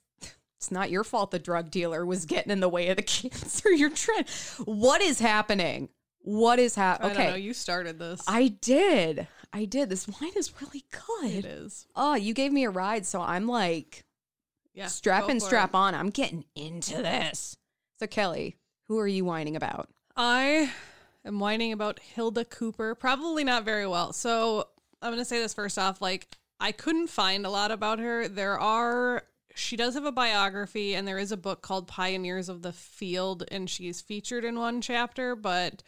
[0.61, 3.71] it's not your fault the drug dealer was getting in the way of the cancer
[3.71, 4.25] you're trying.
[4.65, 5.89] What is happening?
[6.21, 7.13] What is I happening?
[7.15, 7.29] don't know.
[7.31, 7.39] Okay.
[7.39, 8.21] You started this.
[8.27, 9.27] I did.
[9.51, 9.89] I did.
[9.89, 11.45] This wine is really good.
[11.47, 11.87] is.
[11.95, 14.05] Oh, you gave me a ride, so I'm like
[14.75, 14.85] Yeah.
[14.85, 15.75] strap and strap it.
[15.75, 15.95] on.
[15.95, 17.57] I'm getting into this.
[17.99, 18.55] So Kelley,
[18.87, 19.89] who are you whining about?
[20.15, 20.71] I
[21.25, 22.99] am whining about Hilda Kuper.
[22.99, 24.13] Probably not very well.
[24.13, 24.67] So
[25.01, 26.03] I'm going to say this first off.
[26.03, 26.27] Like,
[26.59, 28.27] I couldn't find a lot about her.
[28.27, 29.23] There are,
[29.55, 33.43] she does have a biography, and there is a book called Pioneers of the Field,
[33.49, 35.83] and she's featured in one chapter, but.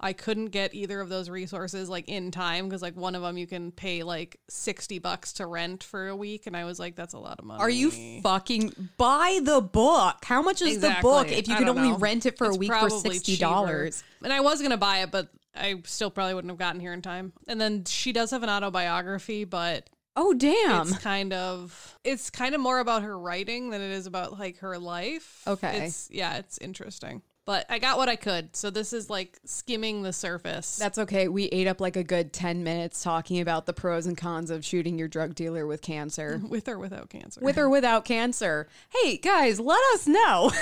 [0.00, 3.38] I couldn't get either of those resources like in time because like one of them
[3.38, 6.96] you can pay like 60 bucks to rent for a week and I was like
[6.96, 7.60] that's a lot of money.
[7.60, 10.16] Are you fucking buy the book?
[10.24, 11.98] How much is the book if you I can only know.
[11.98, 13.48] rent it for a week for probably sixty cheaper.
[13.48, 14.04] dollars?
[14.22, 17.00] And I was gonna buy it, but I still probably wouldn't have gotten here in
[17.00, 17.32] time.
[17.46, 20.88] And then she does have an autobiography, but Oh damn!
[20.88, 24.58] it's kind of it's kind of more about her writing than it is about like
[24.58, 25.42] her life.
[25.46, 25.86] Okay.
[25.86, 27.22] It's yeah, it's interesting.
[27.46, 28.56] But I got what I could.
[28.56, 30.76] So this is like skimming the surface.
[30.76, 31.28] That's okay.
[31.28, 34.64] We ate up like a good ten minutes talking about the pros and cons of
[34.64, 37.40] shooting your drug dealer with cancer, with or without cancer.
[37.42, 38.68] with or without cancer.
[38.88, 40.50] Hey guys, let us know.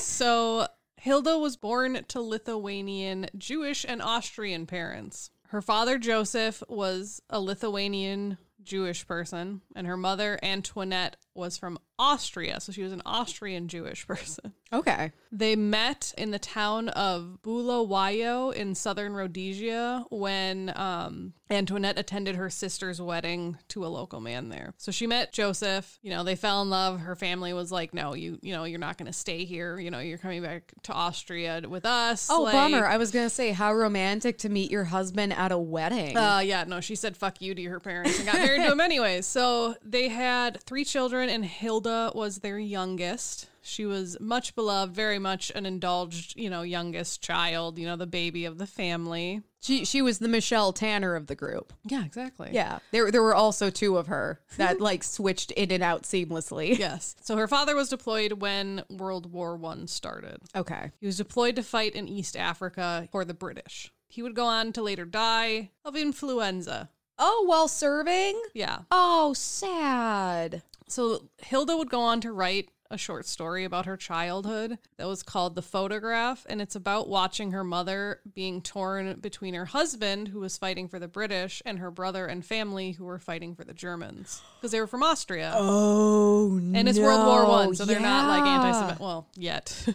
[0.00, 0.66] So
[0.96, 5.30] Hilda was born to Lithuanian Jewish and Austrian parents.
[5.48, 8.36] Her father Joseph was a Lithuanian
[8.68, 14.06] Jewish person, and her mother Antoinette was from Austria, so she was an Austrian Jewish
[14.06, 14.52] person.
[14.72, 15.12] okay.
[15.32, 22.48] They met in the town of Bulawayo in southern Rhodesia when um, Antoinette attended her
[22.50, 24.74] sister's wedding to a local man there.
[24.78, 25.98] So she met Joseph.
[26.02, 27.00] You know, they fell in love.
[27.00, 29.78] Her family was like, "No, you, you know, you're not going to stay here.
[29.78, 32.86] You know, you're coming back to Austria with us." Oh Like, bummer.
[32.86, 36.16] I was gonna say how romantic to meet your husband at a wedding.
[36.16, 38.80] Uh, yeah, no, she said fuck you to her parents and got married to him
[38.88, 39.26] anyways.
[39.26, 43.46] So they had three children, and Hilda was their youngest.
[43.62, 48.06] She was much beloved, very much an indulged, you know, youngest child, you know, the
[48.06, 49.42] baby of the family.
[49.60, 51.72] she she was the Michelle Tanner of the group.
[51.84, 52.50] Yeah, exactly.
[52.52, 56.78] Yeah, there there were also two of her that like switched in and out seamlessly.
[56.78, 57.14] Yes.
[57.22, 60.38] So her father was deployed when World War One started.
[60.56, 60.90] Okay.
[61.00, 63.92] He was deployed to fight in East Africa for the British.
[64.08, 66.88] He would go on to later die of influenza.
[67.18, 68.40] Oh, while serving.
[68.54, 68.78] Yeah.
[68.90, 70.62] Oh, sad.
[70.90, 75.22] So Hilda would go on to write a short story about her childhood that was
[75.22, 80.40] called The Photograph, and it's about watching her mother being torn between her husband, who
[80.40, 83.74] was fighting for the British, and her brother and family, who were fighting for the
[83.74, 85.52] Germans, because they were from Austria.
[85.54, 89.00] Oh, and it's World War One, so they're not like anti-Semitic.
[89.00, 89.86] Well, yet.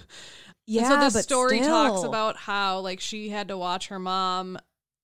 [0.68, 4.60] Yeah, and so the story talks about how like she had to watch her mom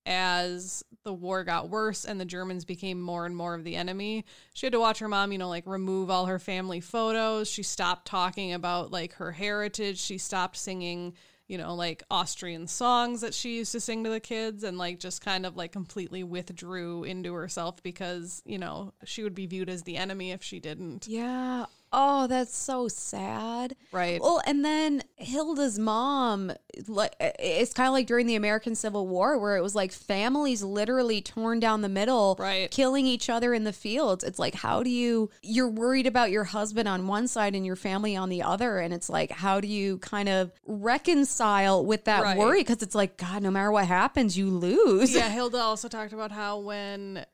[0.06, 4.24] as the war got worse and the Germans became more and more of the enemy.
[4.52, 7.48] She had to watch her mom, you know, like remove all her family photos.
[7.48, 9.98] She stopped talking about like her heritage.
[9.98, 11.14] She stopped singing,
[11.48, 14.98] you know, like Austrian songs that she used to sing to the kids and like
[14.98, 19.70] just kind of like completely withdrew into herself because, you know, she would be viewed
[19.70, 21.06] as the enemy if she didn't.
[21.08, 21.66] Yeah.
[21.92, 23.74] Oh, that's so sad.
[23.90, 24.20] Right.
[24.20, 26.52] Well, and then Hilda's mom,
[26.86, 30.62] like, it's kind of like during the American Civil War, where it was like families
[30.62, 32.70] literally torn down the middle, Right.
[32.70, 34.22] killing each other in the fields.
[34.22, 35.30] It's like, how do you?
[35.42, 38.94] You're worried about your husband on one side and your family on the other, and
[38.94, 42.38] it's like, how do you kind of reconcile with that Right.
[42.38, 42.60] worry?
[42.60, 45.12] Because it's like, God, no matter what happens, you lose.
[45.12, 47.24] yeah, Hilda also talked about how when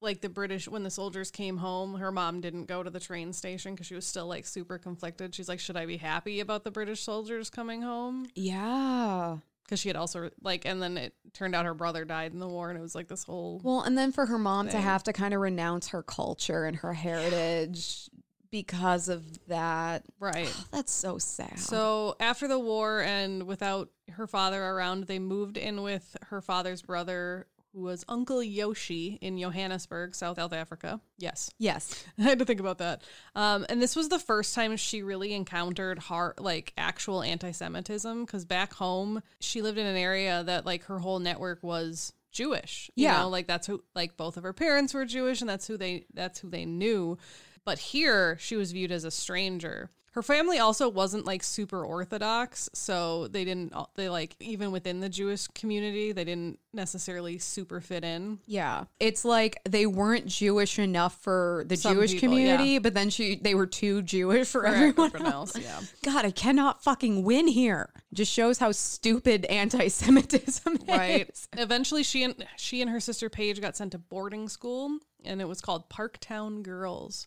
[0.00, 3.32] like the British when the soldiers came home, her mom didn't go to the train
[3.32, 5.34] station because she was still like super conflicted.
[5.34, 8.26] She's like, should I be happy about the British soldiers coming home?
[8.34, 9.38] yeah.
[9.64, 12.46] Because she had also like, and then it turned out her brother died in the
[12.46, 15.02] war, and it was like this whole Well, and then for her mom to have
[15.04, 18.08] to kind of renounce her culture and her heritage
[18.52, 20.04] because of that.
[20.20, 20.54] Right.
[20.70, 21.58] That's so sad.
[21.58, 26.82] So after the war and without her father around, they moved in with her father's
[26.82, 30.98] brother, who was Uncle Yoshi in Johannesburg, South South Africa.
[31.18, 32.04] Yes, yes.
[32.18, 33.02] I had to think about that.
[33.34, 38.46] Um, and this was the first time she really encountered hard, like actual anti-Semitism, because
[38.46, 42.90] back home she lived in an area that like her whole network was Jewish.
[42.96, 43.20] You Yeah.
[43.20, 46.06] know, like that's who, like both of her parents were Jewish, and that's who they
[46.14, 47.18] that's who they knew.
[47.66, 49.90] But here she was viewed as a stranger.
[50.16, 55.10] Her family also wasn't like super orthodox, so they didn't they like even within the
[55.10, 58.38] Jewish community, they didn't necessarily super fit in.
[58.46, 58.84] Yeah.
[58.98, 62.78] It's like they weren't Jewish enough for the Some Jewish people, community, yeah.
[62.78, 65.54] but then she they were too Jewish for, For everyone, everyone else.
[65.54, 65.80] else, yeah.
[66.10, 67.90] God, I cannot fucking win here.
[68.14, 71.46] Just shows how stupid anti-Semitism right is.
[71.58, 75.48] eventually she and she and her sister paige got sent to boarding school and it
[75.48, 77.26] was called parktown girls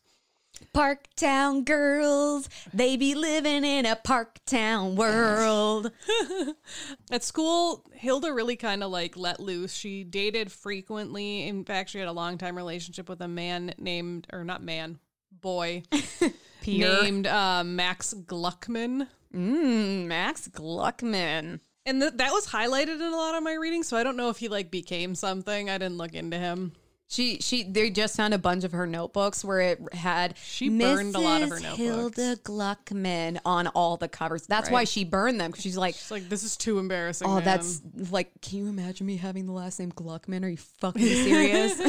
[0.74, 5.92] Parktown girls, they be living in a Parktown world.
[7.12, 9.74] at school hilda really kind of like let loose.
[9.74, 11.48] She dated frequently.
[11.48, 15.00] In fact she had a long time relationship with a man named or not man
[15.32, 15.84] boy
[16.66, 19.08] named uh, max gluckman.
[19.34, 21.60] Mmm, Max Gluckman.
[21.86, 24.30] and th- that was highlighted in a lot of my reading so i don't know
[24.30, 25.70] if he like became something.
[25.70, 26.74] I didn't look into him
[27.12, 31.16] She she they just found a bunch of her notebooks where it had She burned
[31.16, 31.64] a lot of her Mrs.
[31.64, 31.78] notebooks.
[31.78, 34.46] Hilda Gluckman on all the covers.
[34.46, 37.36] That's why she burned them because she's like, it's like this is too embarrassing oh,
[37.38, 37.82] man." that's
[38.12, 40.44] like, can you imagine me having the last name Gluckman?
[40.44, 41.82] Are you fucking serious?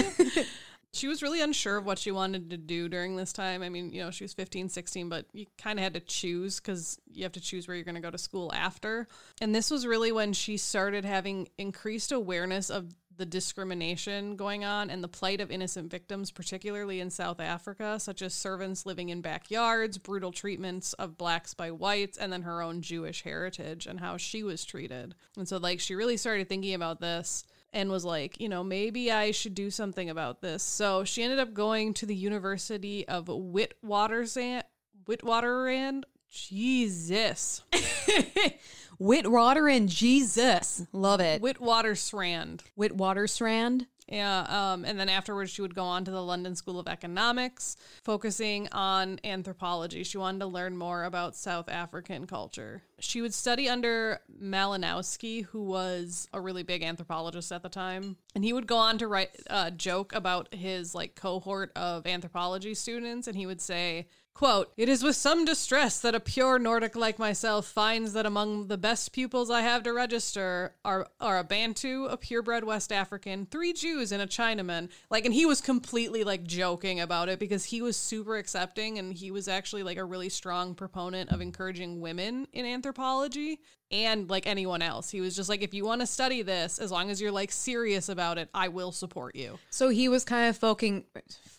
[0.94, 3.62] she was really unsure of what she wanted to do during this time.
[3.62, 6.58] I mean, you know, she was 15, 16, but you kind of had to choose
[6.58, 9.06] because you have to choose where you're going to go to school after.
[9.42, 14.88] And this was really when she started having increased awareness of the discrimination going on
[14.88, 19.20] and the plight of innocent victims, particularly in South Africa, such as servants living in
[19.20, 24.16] backyards, brutal treatments of blacks by whites, and then her own Jewish heritage and how
[24.16, 25.14] she was treated.
[25.36, 27.44] And so, like, she really started thinking about this
[27.74, 30.62] and was like, you know, maybe I should do something about this.
[30.62, 34.62] So she ended up going to the University of Witwatersrand.
[35.04, 36.04] Witwatersrand.
[36.30, 37.64] Jesus.
[39.00, 40.86] Whitwater and Jesus.
[40.92, 41.40] Love it.
[41.40, 42.60] Witwatersrand.
[42.76, 43.86] Whitwatersrand.
[44.06, 44.40] Yeah,
[44.72, 48.68] um, and then afterwards, she would go on to the London School of Economics, focusing
[48.72, 50.02] on anthropology.
[50.02, 52.82] She wanted to learn more about South African culture.
[52.98, 58.44] She would study under Malinowski, who was a really big anthropologist at the time, and
[58.44, 63.28] he would go on to write a joke about his like cohort of anthropology students,
[63.28, 64.08] and he would say.
[64.40, 68.68] Quote, it is with some distress that a pure Nordic like myself finds that among
[68.68, 73.44] the best pupils I have to register are, are a Bantu, a purebred West African,
[73.44, 74.88] three Jews, and a Chinaman.
[75.10, 79.12] Like, and he was completely like joking about it because he was super accepting and
[79.12, 83.60] he was actually like a really strong proponent of encouraging women in anthropology
[83.90, 85.10] and like anyone else.
[85.10, 87.50] He was just like, if you want to study this, as long as you're like
[87.52, 89.58] serious about it, I will support you.
[89.70, 91.04] So he was kind of poking,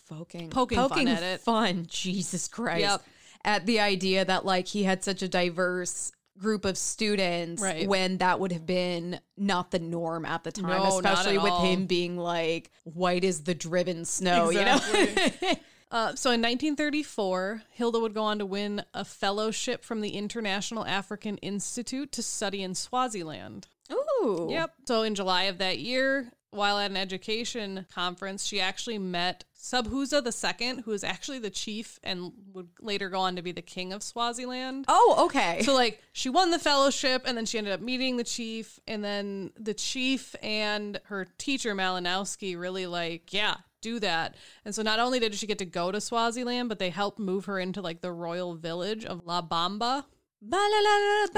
[0.08, 1.40] poking, Poking fun at it.
[1.40, 3.02] Fun, Jesus Christ, Yep.
[3.44, 7.86] at the idea that like he had such a diverse group of students Right.
[7.86, 11.62] when that would have been not the norm at the time, No, especially with all.
[11.64, 14.78] him being like white as the driven snow, you know.
[15.92, 20.86] Uh, so in 1934, Hilda would go on to win a fellowship from the International
[20.86, 23.68] African Institute to study in Swaziland.
[23.92, 24.72] Ooh, Yep.
[24.88, 30.22] So in July of that year, while at an education conference, she actually met Sobhuza
[30.60, 33.92] II, who is actually the chief and would later go on to be the king
[33.92, 34.86] of Swaziland.
[34.88, 35.62] Oh, okay.
[35.62, 39.04] So like she won the fellowship and then she ended up meeting the chief and
[39.04, 44.34] then the chief and her teacher Malinowski really like, yeah, do that.
[44.64, 47.44] And so not only did she get to go to Swaziland, but they helped move
[47.44, 50.04] her into like the royal village of La Bamba.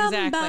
[0.09, 0.40] Exactly.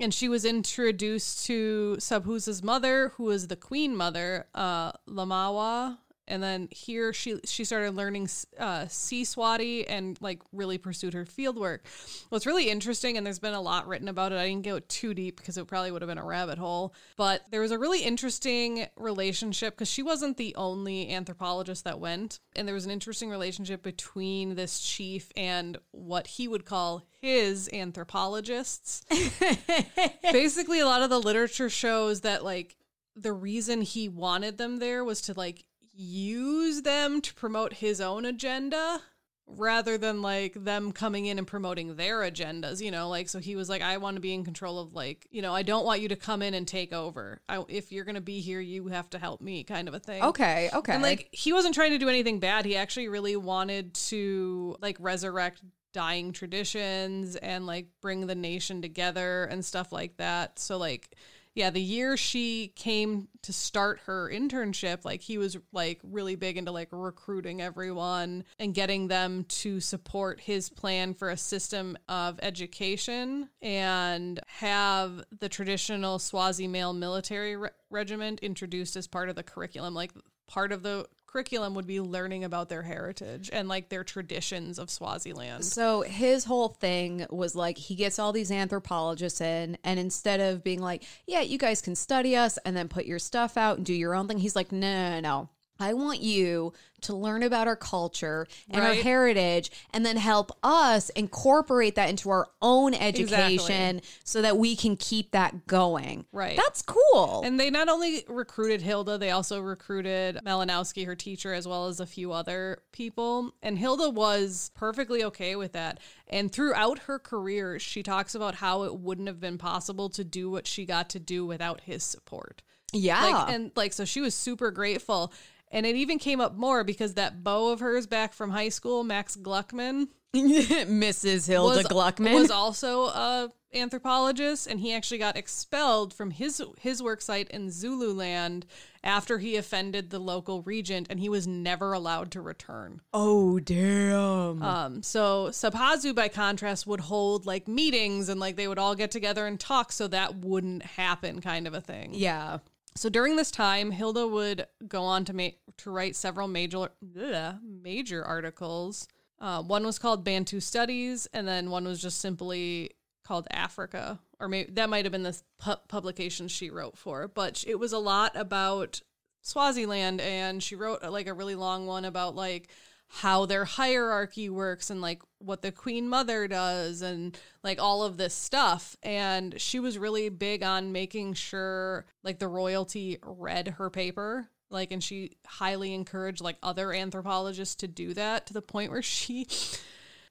[0.00, 5.98] And she was introduced to Sobhuza's mother, who was the queen mother, uh, Lomawa.
[6.28, 11.58] And then here she she started learning uh, siSwati and like really pursued her field
[11.58, 11.84] work.
[12.28, 14.38] What's really interesting, and there's been a lot written about it.
[14.38, 16.94] I didn't go too deep because it probably would have been a rabbit hole.
[17.16, 22.40] But there was a really interesting relationship because she wasn't the only anthropologist that went,
[22.54, 27.68] and there was an interesting relationship between this chief and what he would call his
[27.72, 29.02] anthropologists.
[30.32, 32.76] Basically, a lot of the literature shows that like
[33.16, 35.64] the reason he wanted them there was to like
[35.98, 39.02] use them to promote his own agenda
[39.48, 43.56] rather than like them coming in and promoting their agendas, you know, like so he
[43.56, 46.00] was like I want to be in control of like, you know, I don't want
[46.00, 47.40] you to come in and take over.
[47.48, 49.98] I, if you're going to be here, you have to help me kind of a
[49.98, 50.22] thing.
[50.22, 50.92] Okay, okay.
[50.92, 52.64] And like he wasn't trying to do anything bad.
[52.64, 59.44] He actually really wanted to like resurrect dying traditions and like bring the nation together
[59.44, 60.58] and stuff like that.
[60.58, 61.16] So like
[61.58, 66.56] yeah, the year she came to start her internship, like he was like really big
[66.56, 72.38] into like recruiting everyone and getting them to support his plan for a system of
[72.42, 79.42] education and have the traditional Swazi male military re- regiment introduced as part of the
[79.42, 79.94] curriculum.
[79.94, 80.12] Like
[80.46, 84.90] part of the curriculum would be learning about their heritage and like their traditions of
[84.90, 85.64] Swaziland.
[85.64, 90.64] So his whole thing was like he gets all these anthropologists in, and instead of
[90.64, 93.86] being like, "Yeah, you guys can study us and then put your stuff out and
[93.86, 95.48] do your own thing," he's like, "No, no, no.
[95.80, 96.72] I want you
[97.02, 102.28] to learn about our culture and our heritage and then help us incorporate that into
[102.28, 106.24] our own education so that we can keep that going.
[106.32, 106.56] Right.
[106.56, 107.42] That's cool.
[107.44, 112.00] And they not only recruited Hilda, they also recruited Malinowski, her teacher, as well as
[112.00, 113.52] a few other people.
[113.62, 116.00] And Hilda was perfectly okay with that.
[116.26, 120.50] And throughout her career, she talks about how it wouldn't have been possible to do
[120.50, 122.62] what she got to do without his support.
[122.92, 123.24] yeah.
[123.24, 125.32] Like and like so she was super grateful.
[125.70, 129.04] And it even came up more because that beau of hers back from high school,
[129.04, 131.46] Max Gluckman, Mrs.
[131.46, 132.34] Hilda was, Gluckman.
[132.34, 137.70] was also a anthropologist and he actually got expelled from his his work site in
[137.70, 138.64] Zululand
[139.04, 143.00] after he offended the local regent and he was never allowed to return.
[143.12, 144.62] oh, damn.
[144.62, 149.10] Um so Sobhuza by contrast would hold like meetings and like they would all get
[149.10, 152.14] together and talk so that wouldn't happen kind of a thing.
[152.14, 152.58] yeah.
[152.98, 157.60] So during this time, Hilda would go on to make to write several major bleh,
[157.62, 159.06] major articles.
[159.38, 162.90] Uh, one was called Bantu Studies, and then one was just simply
[163.24, 167.28] called Africa, or maybe that might have been the pu- publication she wrote for.
[167.28, 169.00] But it was a lot about
[169.42, 172.68] Swaziland, and she wrote uh, like a really long one about like
[173.08, 178.16] how their hierarchy works and like what the queen mother does and like all of
[178.16, 178.96] this stuff.
[179.02, 184.92] And she was really big on making sure like the royalty read her paper like
[184.92, 189.46] and she highly encouraged like other anthropologists to do that to the point where she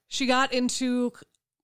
[0.06, 1.12] she got into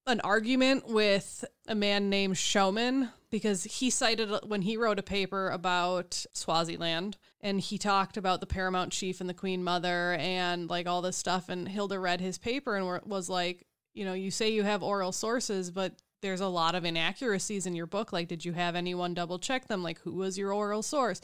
[0.07, 5.03] an argument with a man named Schoeman because he cited uh, when he wrote a
[5.03, 10.71] paper about Swaziland and he talked about the paramount chief and the queen mother and
[10.71, 14.31] like all this stuff and Hilda read his paper and was like, you know, you
[14.31, 18.13] say you have oral sources, but there's a lot of inaccuracies in your book.
[18.13, 19.83] Like, did you have anyone double check them?
[19.83, 21.21] Like, who was your oral source?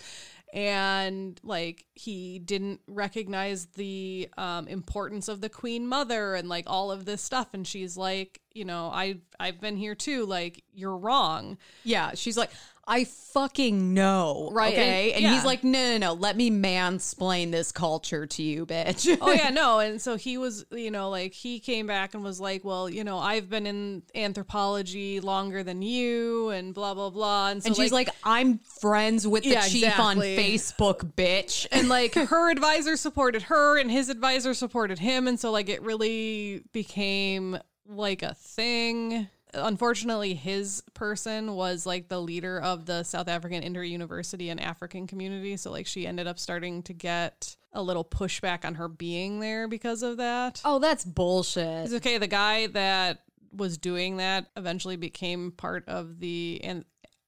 [0.52, 6.90] And like, he didn't recognize the um, importance of the queen mother and like all
[6.90, 7.48] of this stuff.
[7.52, 10.26] And she's like, you know, I I've been here too.
[10.26, 11.56] Like, you're wrong.
[11.84, 12.50] Yeah, she's like,
[12.90, 15.06] I fucking know, Right, Okay, eh?
[15.06, 15.34] and- and, yeah.
[15.34, 19.16] he's like, no, no, no, let me mansplain this culture to you, bitch.
[19.22, 22.40] oh yeah no and so he was you know like he came back and was
[22.40, 27.48] like well you know i've been in anthropology longer than you and blah blah blah
[27.50, 30.36] and so and she's like, I'm friends with the Yeah, chief exactly.
[30.36, 31.66] on Facebook, bitch.
[31.72, 35.82] and like her advisor supported her and his advisor supported him and so like it
[35.82, 43.28] really became like a thing unfortunately his person was like the leader of the south
[43.28, 48.04] african inter-university and african community so like she ended up starting to get a little
[48.04, 51.84] pushback on her being there because of that oh, that's bullshit.
[51.84, 52.18] It's okay.
[52.18, 53.22] The guy that
[53.52, 56.84] was doing that eventually became part of the an-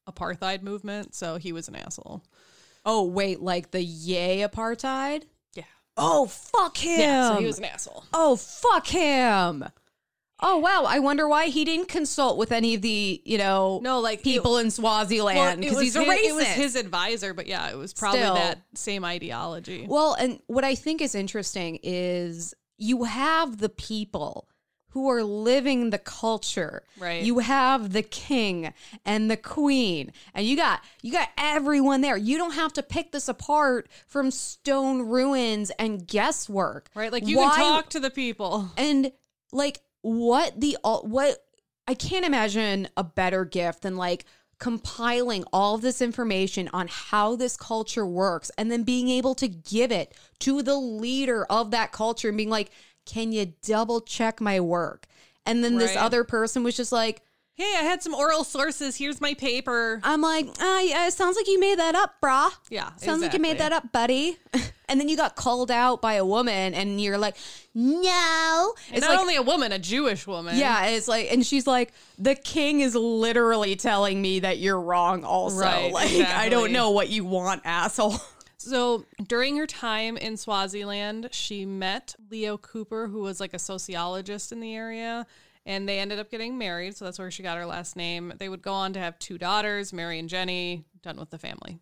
[0.09, 2.25] apartheid movement, so he was an asshole.
[2.85, 5.23] Oh, wait, like the yay apartheid?
[5.55, 5.63] Yeah.
[5.97, 6.99] Oh, fuck him.
[7.01, 7.29] Yeah.
[7.35, 8.05] So he was an asshole.
[8.13, 9.65] oh, fuck him.
[10.43, 10.85] Oh, wow.
[10.87, 14.59] I wonder why he didn't consult with any of the, you know, No, like people
[14.59, 16.25] in Swaziland because was he's a his, racist.
[16.29, 18.35] It was his advisor, but yeah, it was probably Still.
[18.35, 19.87] that same ideology.
[19.89, 24.49] Well, and what I think is interesting is you have the people
[24.89, 26.83] who are living the culture.
[26.99, 27.23] Right.
[27.23, 28.75] You have the king
[29.07, 32.17] and the queen, and you got you got everyone there.
[32.17, 36.91] You don't have to pick this apart from stone ruins and guesswork.
[36.95, 37.11] right?
[37.11, 38.71] Like you Why- can talk to the people.
[38.77, 39.13] and
[39.51, 41.39] like what the what
[41.89, 44.25] I can't imagine a better gift than like
[44.59, 49.91] compiling all this information on how this culture works and then being able to give
[49.91, 52.71] it to the leader of that culture and being like,
[53.07, 55.07] "Can you double check my work?"
[55.45, 57.23] And then this other person was just like,
[57.55, 58.97] Hey, I had some oral sources.
[58.97, 60.01] Here's my paper.
[60.03, 62.51] I'm like, ah, yeah, it sounds like you made that up, brah.
[62.71, 63.69] Yeah, Sounds like you made exactly.
[63.77, 64.39] that up, buddy.
[64.89, 67.37] and then you got called out by a woman, and you're like,
[67.75, 68.75] no.
[68.89, 70.57] And It's not like, only a woman, a Jewish woman.
[70.57, 75.23] yeah, it's like, and she's like, the king is literally telling me that you're wrong,
[75.23, 75.59] also.
[75.61, 78.17] Right, like, I don't know what you want, asshole.
[78.57, 84.53] So during her time in Swaziland, she met Leo Kuper, who was like a sociologist
[84.53, 85.27] in the area,
[85.67, 86.97] and they ended up getting married.
[86.97, 88.33] So that's where she got her last name.
[88.37, 90.85] They would go on to have two daughters, Mary and Jenny.
[91.03, 91.79] Done with the family.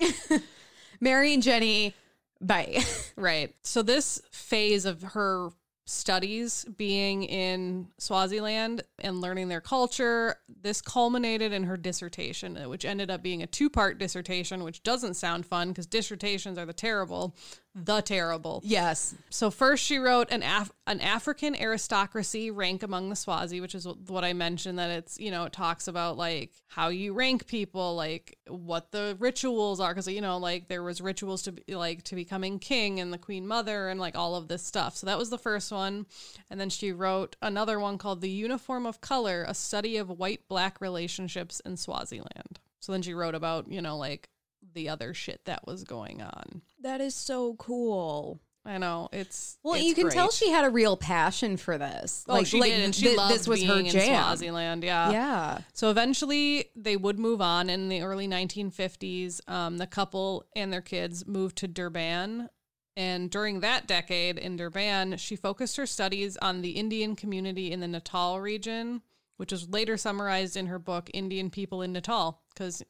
[1.00, 1.94] Mary and Jenny,
[2.40, 2.82] bye.
[3.16, 3.54] Right.
[3.62, 5.50] So this phase of her
[5.86, 13.10] studies being in Swaziland and learning their culture, this culminated in her dissertation, which ended
[13.10, 17.36] up being a two-part dissertation, which doesn't sound fun because dissertations are the terrible,
[17.74, 18.60] the terrible.
[18.64, 19.14] yes.
[19.30, 23.86] So first she wrote an Af- an African aristocracy rank among the Swazi, which is
[24.06, 27.96] what I mentioned that it's, you know, it talks about like how you rank people,
[27.96, 32.04] like what the rituals are cuz you know, like there was rituals to be, like
[32.04, 34.96] to becoming king and the queen mother and like all of this stuff.
[34.96, 36.06] So that was the first one.
[36.50, 40.46] And then she wrote another one called The Uniform of Color: A Study of White
[40.48, 42.60] Black Relationships in Swaziland.
[42.78, 44.28] So then she wrote about, you know, like
[44.74, 46.62] the other shit that was going on.
[46.80, 48.40] That is so cool.
[48.66, 52.24] I know it's Well, it's you can tell she had a real passion for this.
[52.28, 54.06] Oh, she did, and she thi- loved this was being her in.
[54.06, 54.82] Swaziland.
[54.82, 55.10] Yeah.
[55.10, 55.58] Yeah.
[55.74, 57.68] So eventually, they would move on.
[57.68, 62.48] In the early 1950s, um, the couple and their kids moved to Durban.
[62.96, 67.80] And during that decade in Durban, she focused her studies on the Indian community in
[67.80, 69.02] the Natal region,
[69.36, 72.82] which was later summarized in her book "Indian People in Natal." Because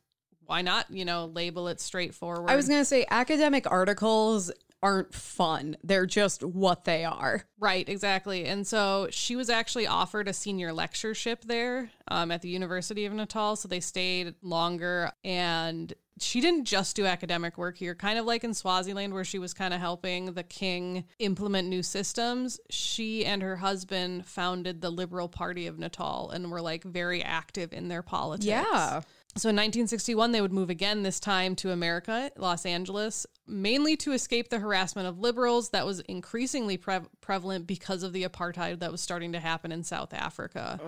[0.46, 0.86] why not?
[0.90, 2.50] You know, label it straightforward.
[2.50, 4.50] I was going to say academic articles
[4.84, 5.76] aren't fun.
[5.82, 7.44] They're just what they are.
[7.58, 8.44] Right, exactly.
[8.44, 13.14] And so she was actually offered a senior lectureship there um, at the University of
[13.14, 13.56] Natal.
[13.56, 15.10] So they stayed longer.
[15.24, 15.90] And
[16.20, 19.54] she didn't just do academic work here, kind of like in Swaziland, where she was
[19.54, 22.60] kind of helping the king implement new systems.
[22.68, 27.72] She and her husband founded the Liberal Party of Natal and were like very active
[27.72, 28.46] in their politics.
[28.46, 29.00] Yeah.
[29.36, 34.12] So in 1961, they would move again, this time to America, Los Angeles, mainly to
[34.12, 38.92] escape the harassment of liberals that was increasingly pre- prevalent because of the apartheid that
[38.92, 40.78] was starting to happen in South Africa.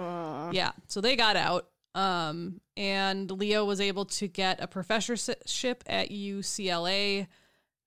[0.53, 1.69] Yeah, so they got out.
[1.97, 7.27] Um, and Leo was able to get a professorship at UCLA.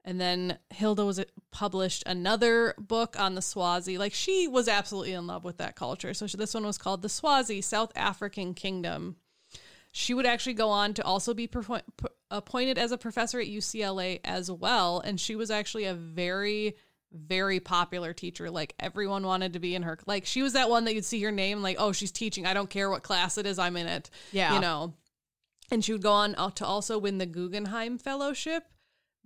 [0.04, 3.98] And then Hilda was published another book on the Swazi.
[3.98, 6.14] Like she was absolutely in love with that culture.
[6.14, 9.18] So she, this one was called The Swazi South African Kingdom.
[9.92, 11.82] She would actually go on to also be perpo-
[12.30, 15.00] appointed as a professor at UCLA as well.
[15.00, 16.76] And she was actually a very,
[17.12, 18.52] very popular teacher.
[18.52, 19.98] Like everyone wanted to be in her.
[20.06, 22.46] Like she was that one that you'd see her name, like, oh, she's teaching.
[22.46, 24.10] I don't care what class it is, I'm in it.
[24.32, 24.54] Yeah.
[24.54, 24.94] You know.
[25.72, 28.64] And she would go on uh, to also win the Guggenheim Fellowship,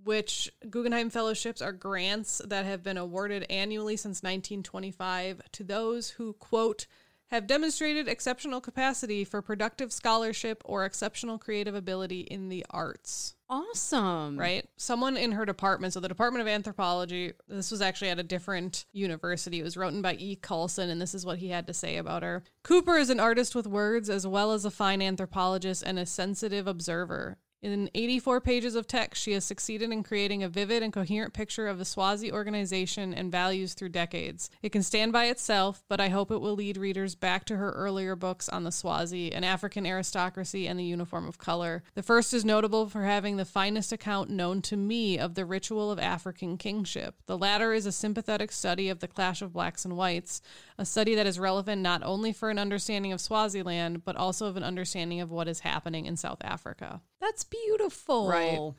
[0.02, 6.34] which Guggenheim Fellowships are grants that have been awarded annually since 1925 to those who,
[6.34, 6.86] quote,
[7.34, 13.36] have demonstrated exceptional capacity for productive scholarship or exceptional creative ability in the arts.
[13.48, 14.38] Awesome.
[14.38, 14.66] Right?
[14.76, 18.86] Someone in her department, so the Department of Anthropology, this was actually at a different
[18.92, 19.60] university.
[19.60, 20.36] It was written by E.
[20.36, 22.42] Colson, and this is what he had to say about her.
[22.64, 26.66] Kuper is an artist with words as well as a fine anthropologist and a sensitive
[26.66, 27.38] observer.
[27.64, 31.66] In 84 pages of text, she has succeeded in creating a vivid and coherent picture
[31.66, 34.50] of the Swazi organization and values through decades.
[34.60, 37.70] It can stand by itself, but I hope it will lead readers back to her
[37.70, 41.82] earlier books on the Swazi, an African aristocracy, and the uniform of color.
[41.94, 45.90] The first is notable for having the finest account known to me of the ritual
[45.90, 47.14] of African kingship.
[47.24, 50.42] The latter is a sympathetic study of the clash of blacks and whites,
[50.76, 54.58] a study that is relevant not only for an understanding of Swaziland, but also of
[54.58, 57.00] an understanding of what is happening in South Africa.
[57.24, 58.28] That's beautiful.
[58.28, 58.72] Right.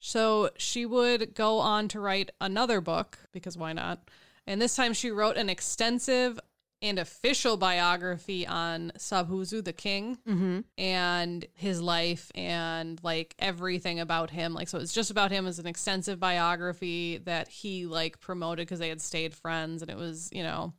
[0.00, 4.10] So she would go on to write another book, because why not?
[4.46, 6.38] And this time she wrote an extensive
[6.82, 10.60] and official biography on Sobhuza the king Mm-hmm.
[10.76, 14.52] and his life and like everything about him.
[14.52, 18.80] Like, so it's just about him as an extensive biography that he like promoted because
[18.80, 20.74] they had stayed friends and it was, you know,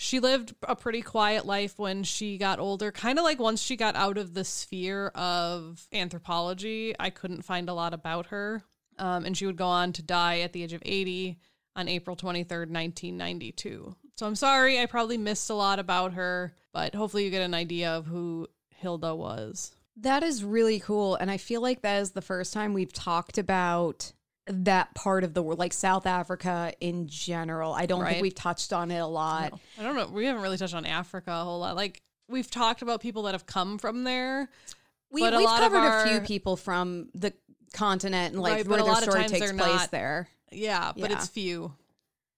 [0.00, 2.92] she lived a pretty quiet life when she got older.
[2.92, 7.68] Kind of like once she got out of the sphere of anthropology, I couldn't find
[7.68, 8.62] a lot about her.
[8.96, 11.40] Um, and she would go on to die at the age of 80
[11.74, 13.96] on April 23rd, 1992.
[14.16, 17.54] So I'm sorry, I probably missed a lot about her, but hopefully you get an
[17.54, 18.46] idea of who
[18.76, 19.74] Hilda was.
[19.96, 21.16] That is really cool.
[21.16, 24.12] And I feel like that is the first time we've talked about
[24.48, 27.72] that part of the world, like South Africa in general.
[27.72, 28.12] I don't Right.
[28.14, 29.58] think we've touched on it a lot.
[29.78, 30.06] I don't know.
[30.08, 31.76] We haven't really touched on Africa a whole lot.
[31.76, 34.48] Like, we've talked about people that have come from there.
[35.10, 37.32] We, but we've lot of covered a few people from the
[37.72, 40.28] continent and like Right, where a their story takes place not- there.
[40.52, 41.16] Yeah, but Yeah.
[41.16, 41.74] it's few.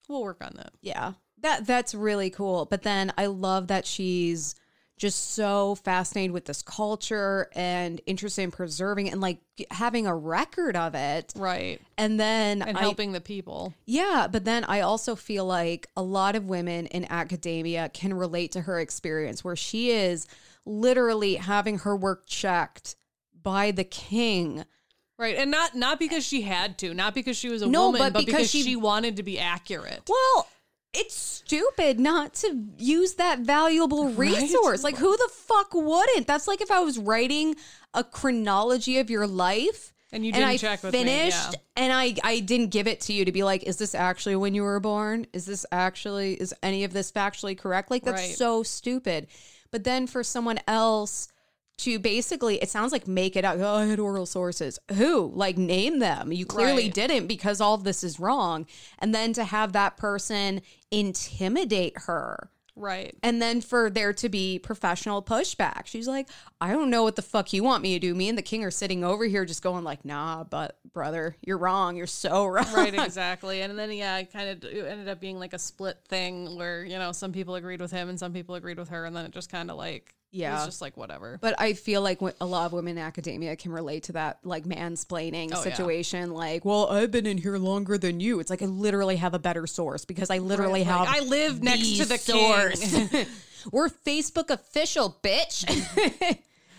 [0.09, 0.73] We'll work on that.
[0.81, 1.13] Yeah.
[1.39, 2.67] That that's really cool.
[2.67, 4.55] But then I love that she's
[5.01, 9.39] just so fascinated with this culture and interested in preserving it and like
[9.71, 11.33] having a record of it.
[11.35, 11.81] Right.
[11.97, 13.73] And then And I, helping the people.
[13.87, 18.53] Yeah, but then I also feel like a lot of women in academia can relate
[18.53, 20.27] to her experience where she is
[20.67, 22.95] literally having her work checked
[23.43, 24.67] by the king.
[25.19, 25.37] Right.
[25.37, 28.13] And not not because she had to, not because she was a No, woman, but
[28.13, 30.03] but, because because, she- she, wanted to be accurate.
[30.07, 30.47] Well,
[30.93, 34.83] it's stupid not to use that valuable resource.
[34.83, 36.27] Like, who the fuck wouldn't?
[36.27, 37.55] That's like if I was writing
[37.95, 39.93] a chronology of your life.
[40.13, 41.59] And you didn't I check with me, finished, yeah.
[41.77, 44.55] and I I didn't give it to you to be like, is this actually when
[44.57, 45.27] you were born?
[45.33, 47.93] Is this actually is any of this factually correct?
[47.93, 48.35] Like that's Right.
[48.37, 49.29] so stupid.
[49.71, 51.29] But then for someone else
[51.85, 53.57] to basically, it sounds like make it up.
[53.59, 54.79] Oh, I had oral sources.
[54.95, 55.31] Who?
[55.35, 56.33] Like name them.
[56.33, 56.95] You clearly Right.
[56.95, 58.67] didn't because all of this is wrong.
[58.99, 62.51] And then to have that person intimidate her.
[62.77, 63.15] Right.
[63.23, 65.87] And then for there to be professional pushback.
[65.87, 66.29] She's like,
[66.63, 68.15] I don't know what the fuck you want me to do.
[68.15, 71.59] Me and the king are sitting over here just going like, nah, but brother, you're
[71.59, 71.97] wrong.
[71.97, 72.73] You're so wrong.
[72.73, 73.61] Right, exactly.
[73.61, 76.99] And then yeah, it kind of ended up being like a split thing where, you
[76.99, 79.33] know, some people agreed with him and some people agreed with her and then it
[79.33, 80.55] just kind of like Yeah.
[80.55, 81.39] was just like whatever.
[81.41, 84.65] But I feel like a lot of women in academia can relate to that like
[84.65, 85.63] mansplaining Oh, yeah.
[85.75, 86.31] situation.
[86.33, 88.39] Like, well, I've been in here longer than you.
[88.41, 91.17] It's like I literally have a better source because I literally Right, like, have.
[91.25, 93.27] I live next to the source.
[93.73, 95.65] We're Facebook official, bitch.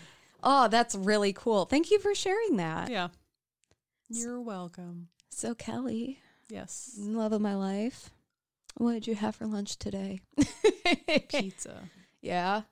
[0.42, 1.64] oh, that's really cool.
[1.66, 2.90] Thank you for sharing that.
[2.90, 3.08] yeah.
[4.08, 5.08] You're welcome.
[5.30, 6.94] So, Kelley, Yes.
[6.98, 8.10] love of my life,
[8.76, 10.20] what did you have for lunch today?
[11.28, 11.88] Pizza.
[12.20, 12.62] yeah,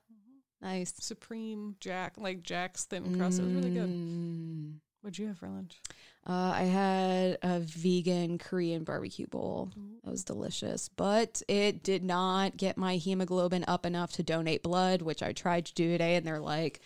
[0.61, 0.93] nice.
[0.99, 3.39] Supreme Jack, like Jack's thin crust.
[3.39, 3.89] It was really good.
[3.89, 4.73] Mm.
[5.01, 5.79] What'd you have for lunch?
[6.27, 9.71] Uh, I had a vegan Korean barbecue bowl.
[10.03, 15.01] That was delicious, but it did not get my hemoglobin up enough to donate blood,
[15.01, 16.81] which I tried to do today, and they're like,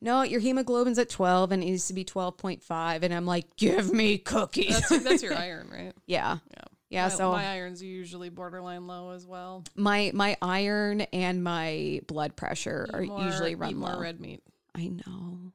[0.00, 3.02] "No, your hemoglobin's at twelve and it needs to be twelve point five.
[3.02, 5.92] And I'm like, "Give me cookies." That's that's your iron, right?
[6.06, 6.64] yeah, Yeah.
[6.92, 7.04] Yeah.
[7.04, 9.64] my, so my iron's usually borderline low as well.
[9.74, 14.00] my my iron and my blood pressure Eat are more- usually eat run more low.
[14.00, 14.42] red meat.
[14.74, 15.52] I know.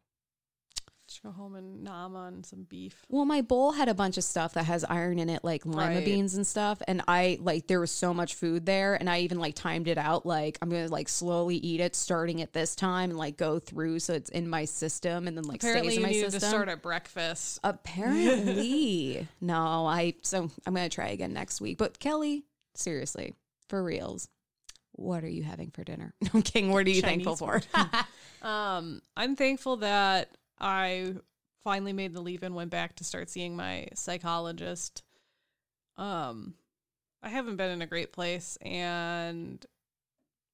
[1.23, 3.03] Go home and nom on some beef.
[3.09, 5.95] Well, my bowl had a bunch of stuff that has iron in it, like lima
[5.95, 6.05] Right.
[6.05, 6.81] beans and stuff.
[6.87, 9.97] And I like there was so much food there, and I even like timed it
[9.97, 10.25] out.
[10.25, 13.99] Like I'm gonna like slowly eat it, starting at this time, and like go through
[13.99, 16.39] so it's in my system, and then like Apparently, stays in you my system.
[16.39, 17.59] to start at breakfast.
[17.63, 19.85] Apparently, no.
[19.85, 21.77] I so I'm gonna try again next week.
[21.77, 22.43] But Kelley,
[22.75, 23.33] seriously,
[23.69, 24.29] for reals,
[24.93, 26.13] what are you having for dinner?
[26.33, 26.71] I'm kidding.
[26.71, 27.61] What are you Chinese thankful for?
[28.39, 30.29] Um, I'm thankful that
[30.59, 31.13] I
[31.63, 35.03] finally made the leap and went back to start seeing my psychologist.
[35.97, 36.55] Um,
[37.21, 39.65] I haven't been in a great place, and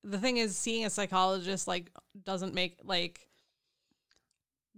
[0.04, 1.92] the thing is, seeing a psychologist like
[2.24, 3.28] doesn't make like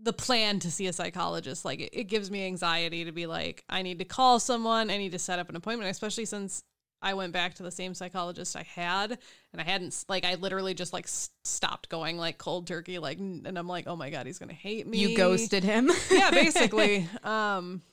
[0.01, 3.63] the plan to see a psychologist like it, it gives me anxiety to be like
[3.69, 6.63] I need to call someone, I need to set up an appointment, especially since
[7.05, 9.19] I went back to the same psychologist I had
[9.53, 13.19] and I hadn't like I literally just like s- stopped going like cold turkey like
[13.19, 15.91] and I'm like oh my god he's gonna hate me you ghosted him.
[16.09, 17.83] yeah basically um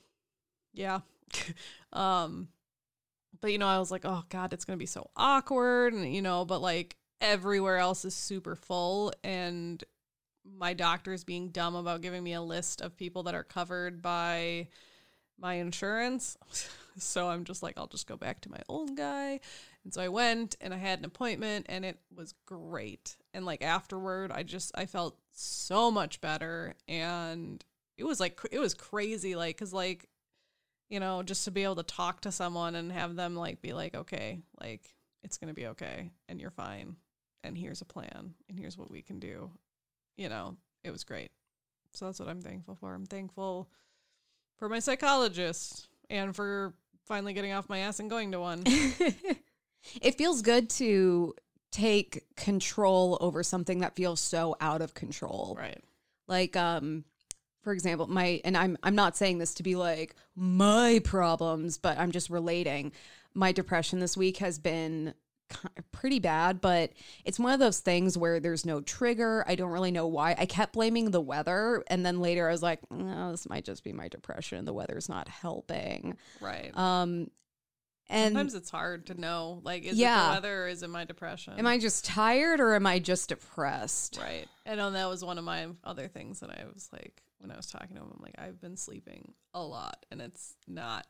[0.73, 1.01] yeah
[1.93, 2.47] um
[3.39, 6.23] but you know I was like oh god it's gonna be so awkward and you
[6.23, 9.83] know but like everywhere else is super full and
[10.57, 14.01] my doctor is being dumb about giving me a list of people that are covered
[14.01, 14.67] by
[15.39, 16.35] my insurance.
[16.97, 19.39] so I'm just like, I'll just go back to my old guy.
[19.83, 23.15] And so I went and I had an appointment and it was great.
[23.33, 26.75] And like afterward, I just, I felt so much better.
[26.87, 27.63] And
[27.97, 29.35] it was like, it was crazy.
[29.35, 30.07] Like, cause like,
[30.89, 33.73] you know, just to be able to talk to someone and have them like be
[33.73, 36.95] like, okay, like it's going to be okay and you're fine.
[37.43, 39.49] And here's a plan and here's what we can do.
[40.17, 41.31] You know, it was great.
[41.93, 42.93] So that's what I'm thankful for.
[42.93, 43.69] I'm thankful
[44.57, 46.73] for my psychologist and for
[47.05, 48.63] finally getting off my ass and going to one.
[50.01, 51.33] it feels good to
[51.71, 55.55] take control over something that feels so out of control.
[55.57, 55.83] right.
[56.27, 57.03] Like um
[57.63, 61.97] for example, my and I'm I'm not saying this to be like my problems, but
[61.97, 62.91] I'm just relating.
[63.33, 65.13] My depression this week has been
[65.91, 66.91] pretty bad, but
[67.25, 69.43] it's one of those things where there's no trigger.
[69.47, 70.35] I don't really know why.
[70.37, 73.83] I kept blaming the weather and then later I was like, no, this might just
[73.83, 74.65] be my depression.
[74.65, 76.17] The weather's not helping.
[76.41, 76.75] Right.
[76.77, 77.29] Um,
[78.09, 79.61] And Sometimes it's hard to know.
[79.63, 80.27] Like, is it Yeah.
[80.27, 81.53] the weather or is it my depression?
[81.57, 84.17] am I just tired or am I just depressed?
[84.21, 84.47] right?
[84.65, 87.67] And that was one of my other things that I was like when I was
[87.67, 88.09] talking to him.
[88.13, 91.05] I'm like, I've been sleeping a lot, and it's not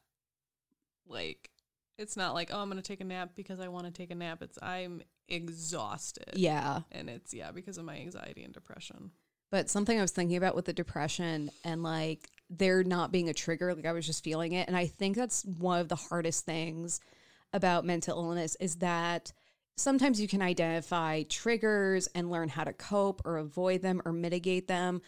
[1.07, 1.49] like
[1.97, 4.15] it's not like oh I'm gonna take a nap because I want to take a
[4.15, 4.41] nap.
[4.41, 6.33] It's I'm exhausted.
[6.35, 6.81] Yeah.
[6.91, 9.11] and it's yeah because of my anxiety and depression.
[9.51, 13.33] But something I was thinking about with the depression and like there not being a
[13.33, 14.67] trigger, like I was just feeling it.
[14.67, 16.99] And I think that's one of the hardest things
[17.53, 19.31] about mental illness is that
[19.77, 24.67] sometimes you can identify triggers and learn how to cope or avoid them or mitigate
[24.67, 25.01] them.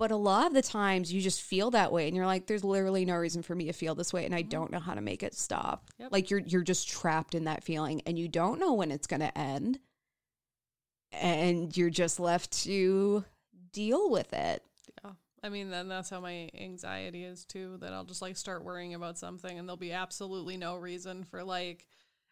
[0.00, 2.64] But a lot of the times you just feel that way and you're like, there's
[2.64, 4.48] literally no reason for me to feel this way and I mm-hmm.
[4.48, 5.90] don't know how to make it stop.
[5.98, 6.10] Yep.
[6.10, 9.30] Like you're you're just trapped in that feeling and you don't know when it's gonna
[9.36, 9.78] end.
[11.12, 13.26] And you're just left to
[13.72, 14.62] deal with it.
[15.04, 15.10] Yeah.
[15.44, 17.76] I mean, then that's how my anxiety is too.
[17.82, 21.44] That I'll just like start worrying about something, and there'll be absolutely no reason for
[21.44, 21.86] like,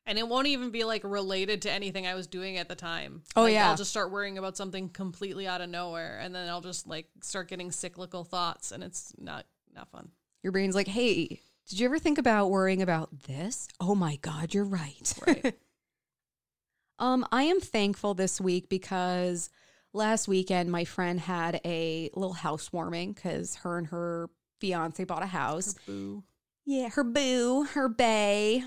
[0.09, 3.23] and it won't even be like related to anything I was doing at the time.
[3.37, 3.69] Oh, Like, yeah.
[3.69, 7.07] I'll just start worrying about something completely out of nowhere, and then I'll just like
[7.23, 10.11] start getting cyclical thoughts, and it's not not fun.
[10.43, 13.69] Your brain's like, hey, did you ever think about worrying about this?
[13.79, 15.15] Oh my God, you're right.
[15.27, 15.59] Right.
[16.99, 19.51] um, I am thankful this week because
[19.93, 24.31] last weekend my friend had a little housewarming because her and her
[24.61, 25.75] fiance bought a house.
[25.87, 26.25] Boo.
[26.65, 28.63] Yeah, her boo, her bae,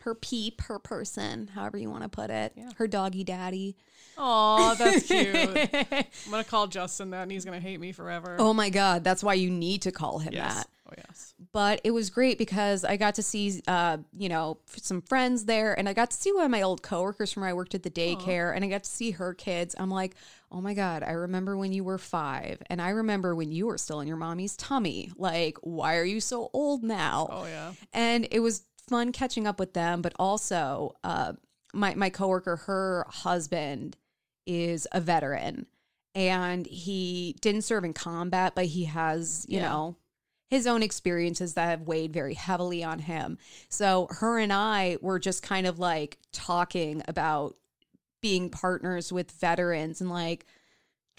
[0.00, 2.52] her peep, her person, however you want to put it.
[2.56, 2.70] Yeah.
[2.76, 3.76] Her doggy daddy.
[4.16, 5.36] Oh, that's cute.
[5.36, 8.36] I'm gonna call Justin that, and he's gonna hate me forever.
[8.38, 10.54] oh my God, that's why you need to call him yes.
[10.54, 10.68] that.
[10.90, 11.34] Oh yes.
[11.52, 15.78] but it was great because I got to see, uh, you know, some friends there,
[15.78, 17.82] and I got to see one of my old coworkers from where I worked at
[17.82, 19.74] the daycare, and I got to see her kids.
[19.78, 20.16] I'm like,
[20.50, 23.76] oh my god, I remember when you were five, and I remember when you were
[23.76, 25.12] still in your mommy's tummy.
[25.16, 27.28] Like, why are you so old now?
[27.30, 27.72] Oh yeah.
[27.92, 31.32] and it was fun catching up with them but also uh,
[31.74, 33.96] my, my coworker her husband
[34.46, 35.66] is a veteran
[36.14, 39.68] and he didn't serve in combat but he has you Yeah.
[39.68, 39.96] know
[40.50, 43.36] his own experiences that have weighed very heavily on him
[43.68, 47.56] so her and i were just kind of like talking about
[48.22, 50.46] being partners with veterans and like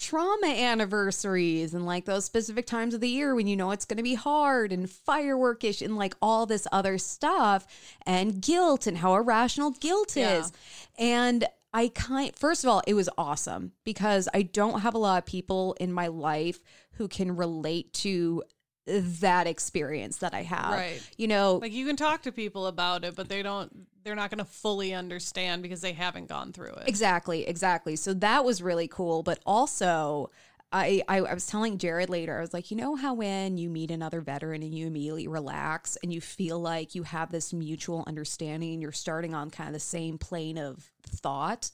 [0.00, 3.98] trauma anniversaries and like those specific times of the year when you know it's going
[3.98, 7.66] to be hard and fireworkish and like all this other stuff
[8.06, 10.40] and guilt and how irrational guilt Yeah.
[10.40, 10.52] is.
[10.98, 15.18] And I kind first of all, it was awesome because I don't have a lot
[15.18, 16.58] of people in my life
[16.92, 18.42] who can relate to
[18.86, 20.72] that experience that I have.
[20.72, 21.00] Right.
[21.16, 23.86] You know, Like you can talk to people about it, but they don't.
[24.02, 26.88] They're not gonna fully understand because they haven't gone through it.
[26.88, 27.96] Exactly, exactly.
[27.96, 29.22] So that was really cool.
[29.22, 30.30] But also,
[30.72, 33.68] I, I I was telling Jared later, I was like, you know how when you
[33.68, 38.04] meet another veteran and you immediately relax and you feel like you have this mutual
[38.06, 41.70] understanding and you're starting on kind of the same plane of thought.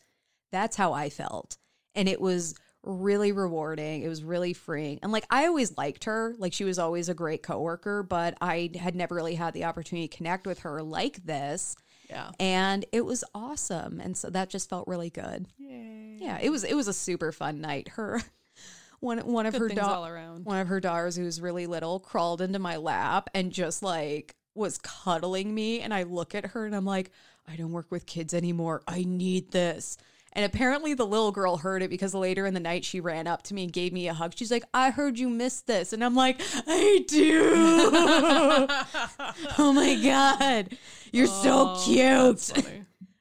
[0.50, 1.58] That's how I felt,
[1.94, 4.02] and it was really rewarding.
[4.02, 6.34] It was really freeing, and like I always liked her.
[6.38, 10.08] Like she was always a great coworker, but I had never really had the opportunity
[10.08, 11.76] to connect with her like this
[12.08, 12.30] Yeah.
[12.38, 16.16] and it was awesome and so that just felt really good Yay.
[16.20, 18.22] yeah it was it was a super fun night her
[19.00, 20.44] one one of Good her things da- all around.
[20.44, 24.36] one of her daughters who was really little crawled into my lap and just like
[24.54, 27.10] was cuddling me and i look at her and i'm like
[27.48, 29.98] i don't work with kids anymore i need this
[30.36, 33.42] and apparently the little girl heard it because later in the night she ran up
[33.42, 36.04] to me and gave me a hug she's like i heard you missed this and
[36.04, 37.52] i'm like i do
[39.58, 40.76] oh my god
[41.10, 42.52] you're so Oh, cute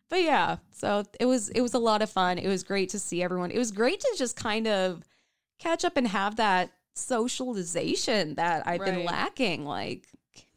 [0.07, 2.37] but yeah, so it was it was a lot of fun.
[2.37, 3.49] It was great to see everyone.
[3.49, 5.03] It was great to just kind of
[5.57, 9.65] catch up and have that socialization that I've been lacking.
[9.65, 10.07] Like,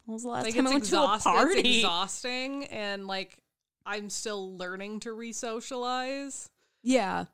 [0.04, 1.76] when was the last like time I went to a exhaust- it's party?
[1.78, 3.38] exhausting and like
[3.88, 6.48] i'm still learning to re-socialize
[6.84, 7.24] Yeah,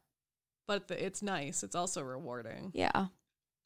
[0.66, 3.06] but the, it's nice it's also rewarding yeah,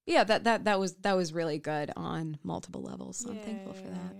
[0.07, 0.25] yeah.
[0.25, 3.19] That that that was that was really good on multiple levels.
[3.19, 4.15] So I'm thankful for that.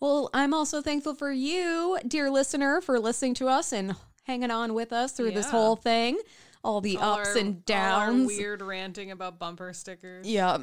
[0.00, 4.74] Well, I'm also thankful for you, dear listener, for listening to us and hanging on
[4.74, 6.18] with us through this whole thing.
[6.64, 8.26] All the All ups our- and downs.
[8.26, 10.58] weird ranting about bumper stickers Yeah.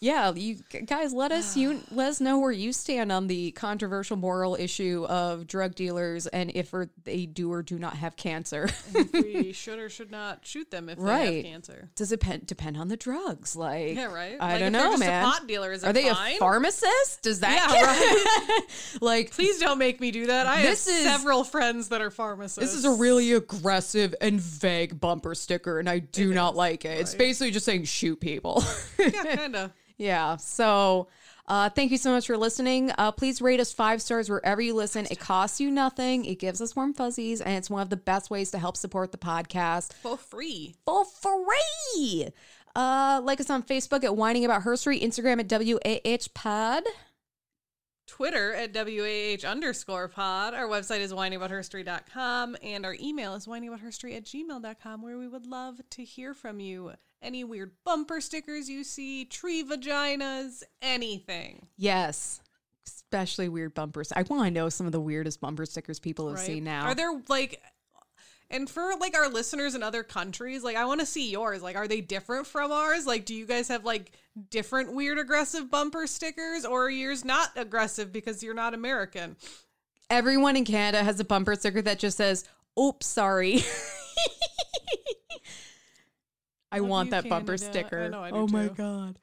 [0.00, 4.16] Yeah, you guys let us you let us know where you stand on the controversial
[4.16, 8.68] moral issue of drug dealers and if or they do or do not have cancer.
[9.12, 11.34] we should or should not shoot them if they Right.
[11.36, 13.56] have cancer Does it depend depend on the drugs?
[13.56, 15.24] Like yeah right I Like, don't know, man.
[15.24, 16.36] a pot dealer is Are it they fine?
[16.36, 17.22] a pharmacist?
[17.22, 19.02] Does that Yeah, count?
[19.02, 22.58] like please don't make me do that i have is- several friends that are pharmacists
[22.60, 27.00] this is a really aggressive and vague bumper sticker and I do not like it.
[27.00, 28.62] It's basically just saying shoot people.
[28.98, 30.36] yeah kind of Yeah.
[30.36, 31.08] So
[31.46, 32.92] uh, thank you so much for listening.
[32.96, 35.06] Uh, please rate us five stars wherever you listen.
[35.10, 36.24] It costs you nothing.
[36.24, 39.12] It gives us warm fuzzies, and it's one of the best ways to help support
[39.12, 40.76] the podcast For free.
[40.86, 42.28] for free.
[42.76, 46.84] Uh, like us on Facebook at Whining About Herstory, Instagram at WAH Pod.
[48.06, 50.54] Twitter at WAH underscore pod.
[50.54, 55.80] Our website is whiningaboutherstory.com and our email is whiningaboutherstory at gmail.com where we would love
[55.90, 56.92] to hear from you.
[57.20, 61.66] Any weird bumper stickers you see, tree vaginas, anything.
[61.76, 62.40] Yes.
[62.86, 64.12] Especially weird bumpers.
[64.14, 66.46] I want to know some of the weirdest bumper stickers people have right?
[66.46, 66.84] seen now.
[66.84, 67.60] Are there like
[68.50, 71.62] and for like our listeners in other countries, like I want to see yours.
[71.62, 73.06] Like, are they different from ours?
[73.06, 74.12] Like, do you guys have like
[74.50, 79.36] different weird aggressive bumper stickers, or are yours not aggressive because you're not American?
[80.08, 82.44] Everyone in Canada has a bumper sticker that just says,
[82.80, 83.62] "Oops, sorry."
[86.70, 88.08] I Love want you, that bumper sticker.
[88.10, 89.18] Know, oh my god.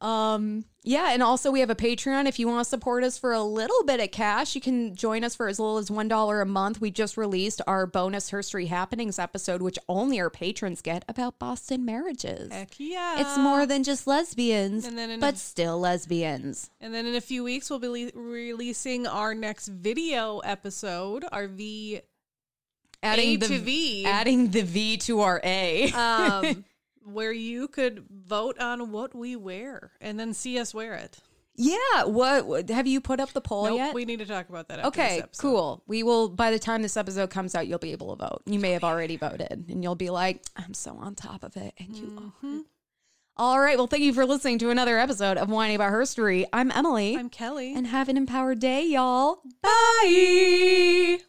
[0.00, 2.26] Um yeah, and also we have a Patreon.
[2.26, 5.24] If you want to support us for a little bit of cash, you can join
[5.24, 6.80] us for as little as one dollar a month.
[6.82, 11.84] We just released our bonus Herstory Happenings episode, which only our patrons get about Boston
[11.84, 12.52] marriages.
[12.52, 13.20] Heck yeah!
[13.20, 16.70] It's more than just lesbians, And then but a- still lesbians.
[16.80, 21.46] And then in a few weeks, we'll be le- releasing our next video episode, our
[21.46, 22.00] V
[23.02, 25.90] A the to V, adding the V to our A.
[25.92, 26.64] um,
[27.04, 31.18] where you could vote on what we wear and then see us wear it.
[31.56, 33.94] yeah, what have you put up the poll Nope, yet?
[33.94, 34.84] we need to talk about that.
[34.86, 35.82] Okay, cool.
[35.86, 38.42] We will by the time this episode comes out, you'll be able to vote.
[38.46, 41.74] You may have already voted and you'll be like, I'm so on top of it
[41.78, 42.58] and you Mm-hmm.
[42.58, 42.62] are.
[43.36, 46.44] All right, well thank you for listening to another episode of Whining About Herstory.
[46.52, 47.72] I'm Emily I'm Kelley.
[47.74, 49.40] and have an empowered day, y'all.
[49.62, 51.20] Bye.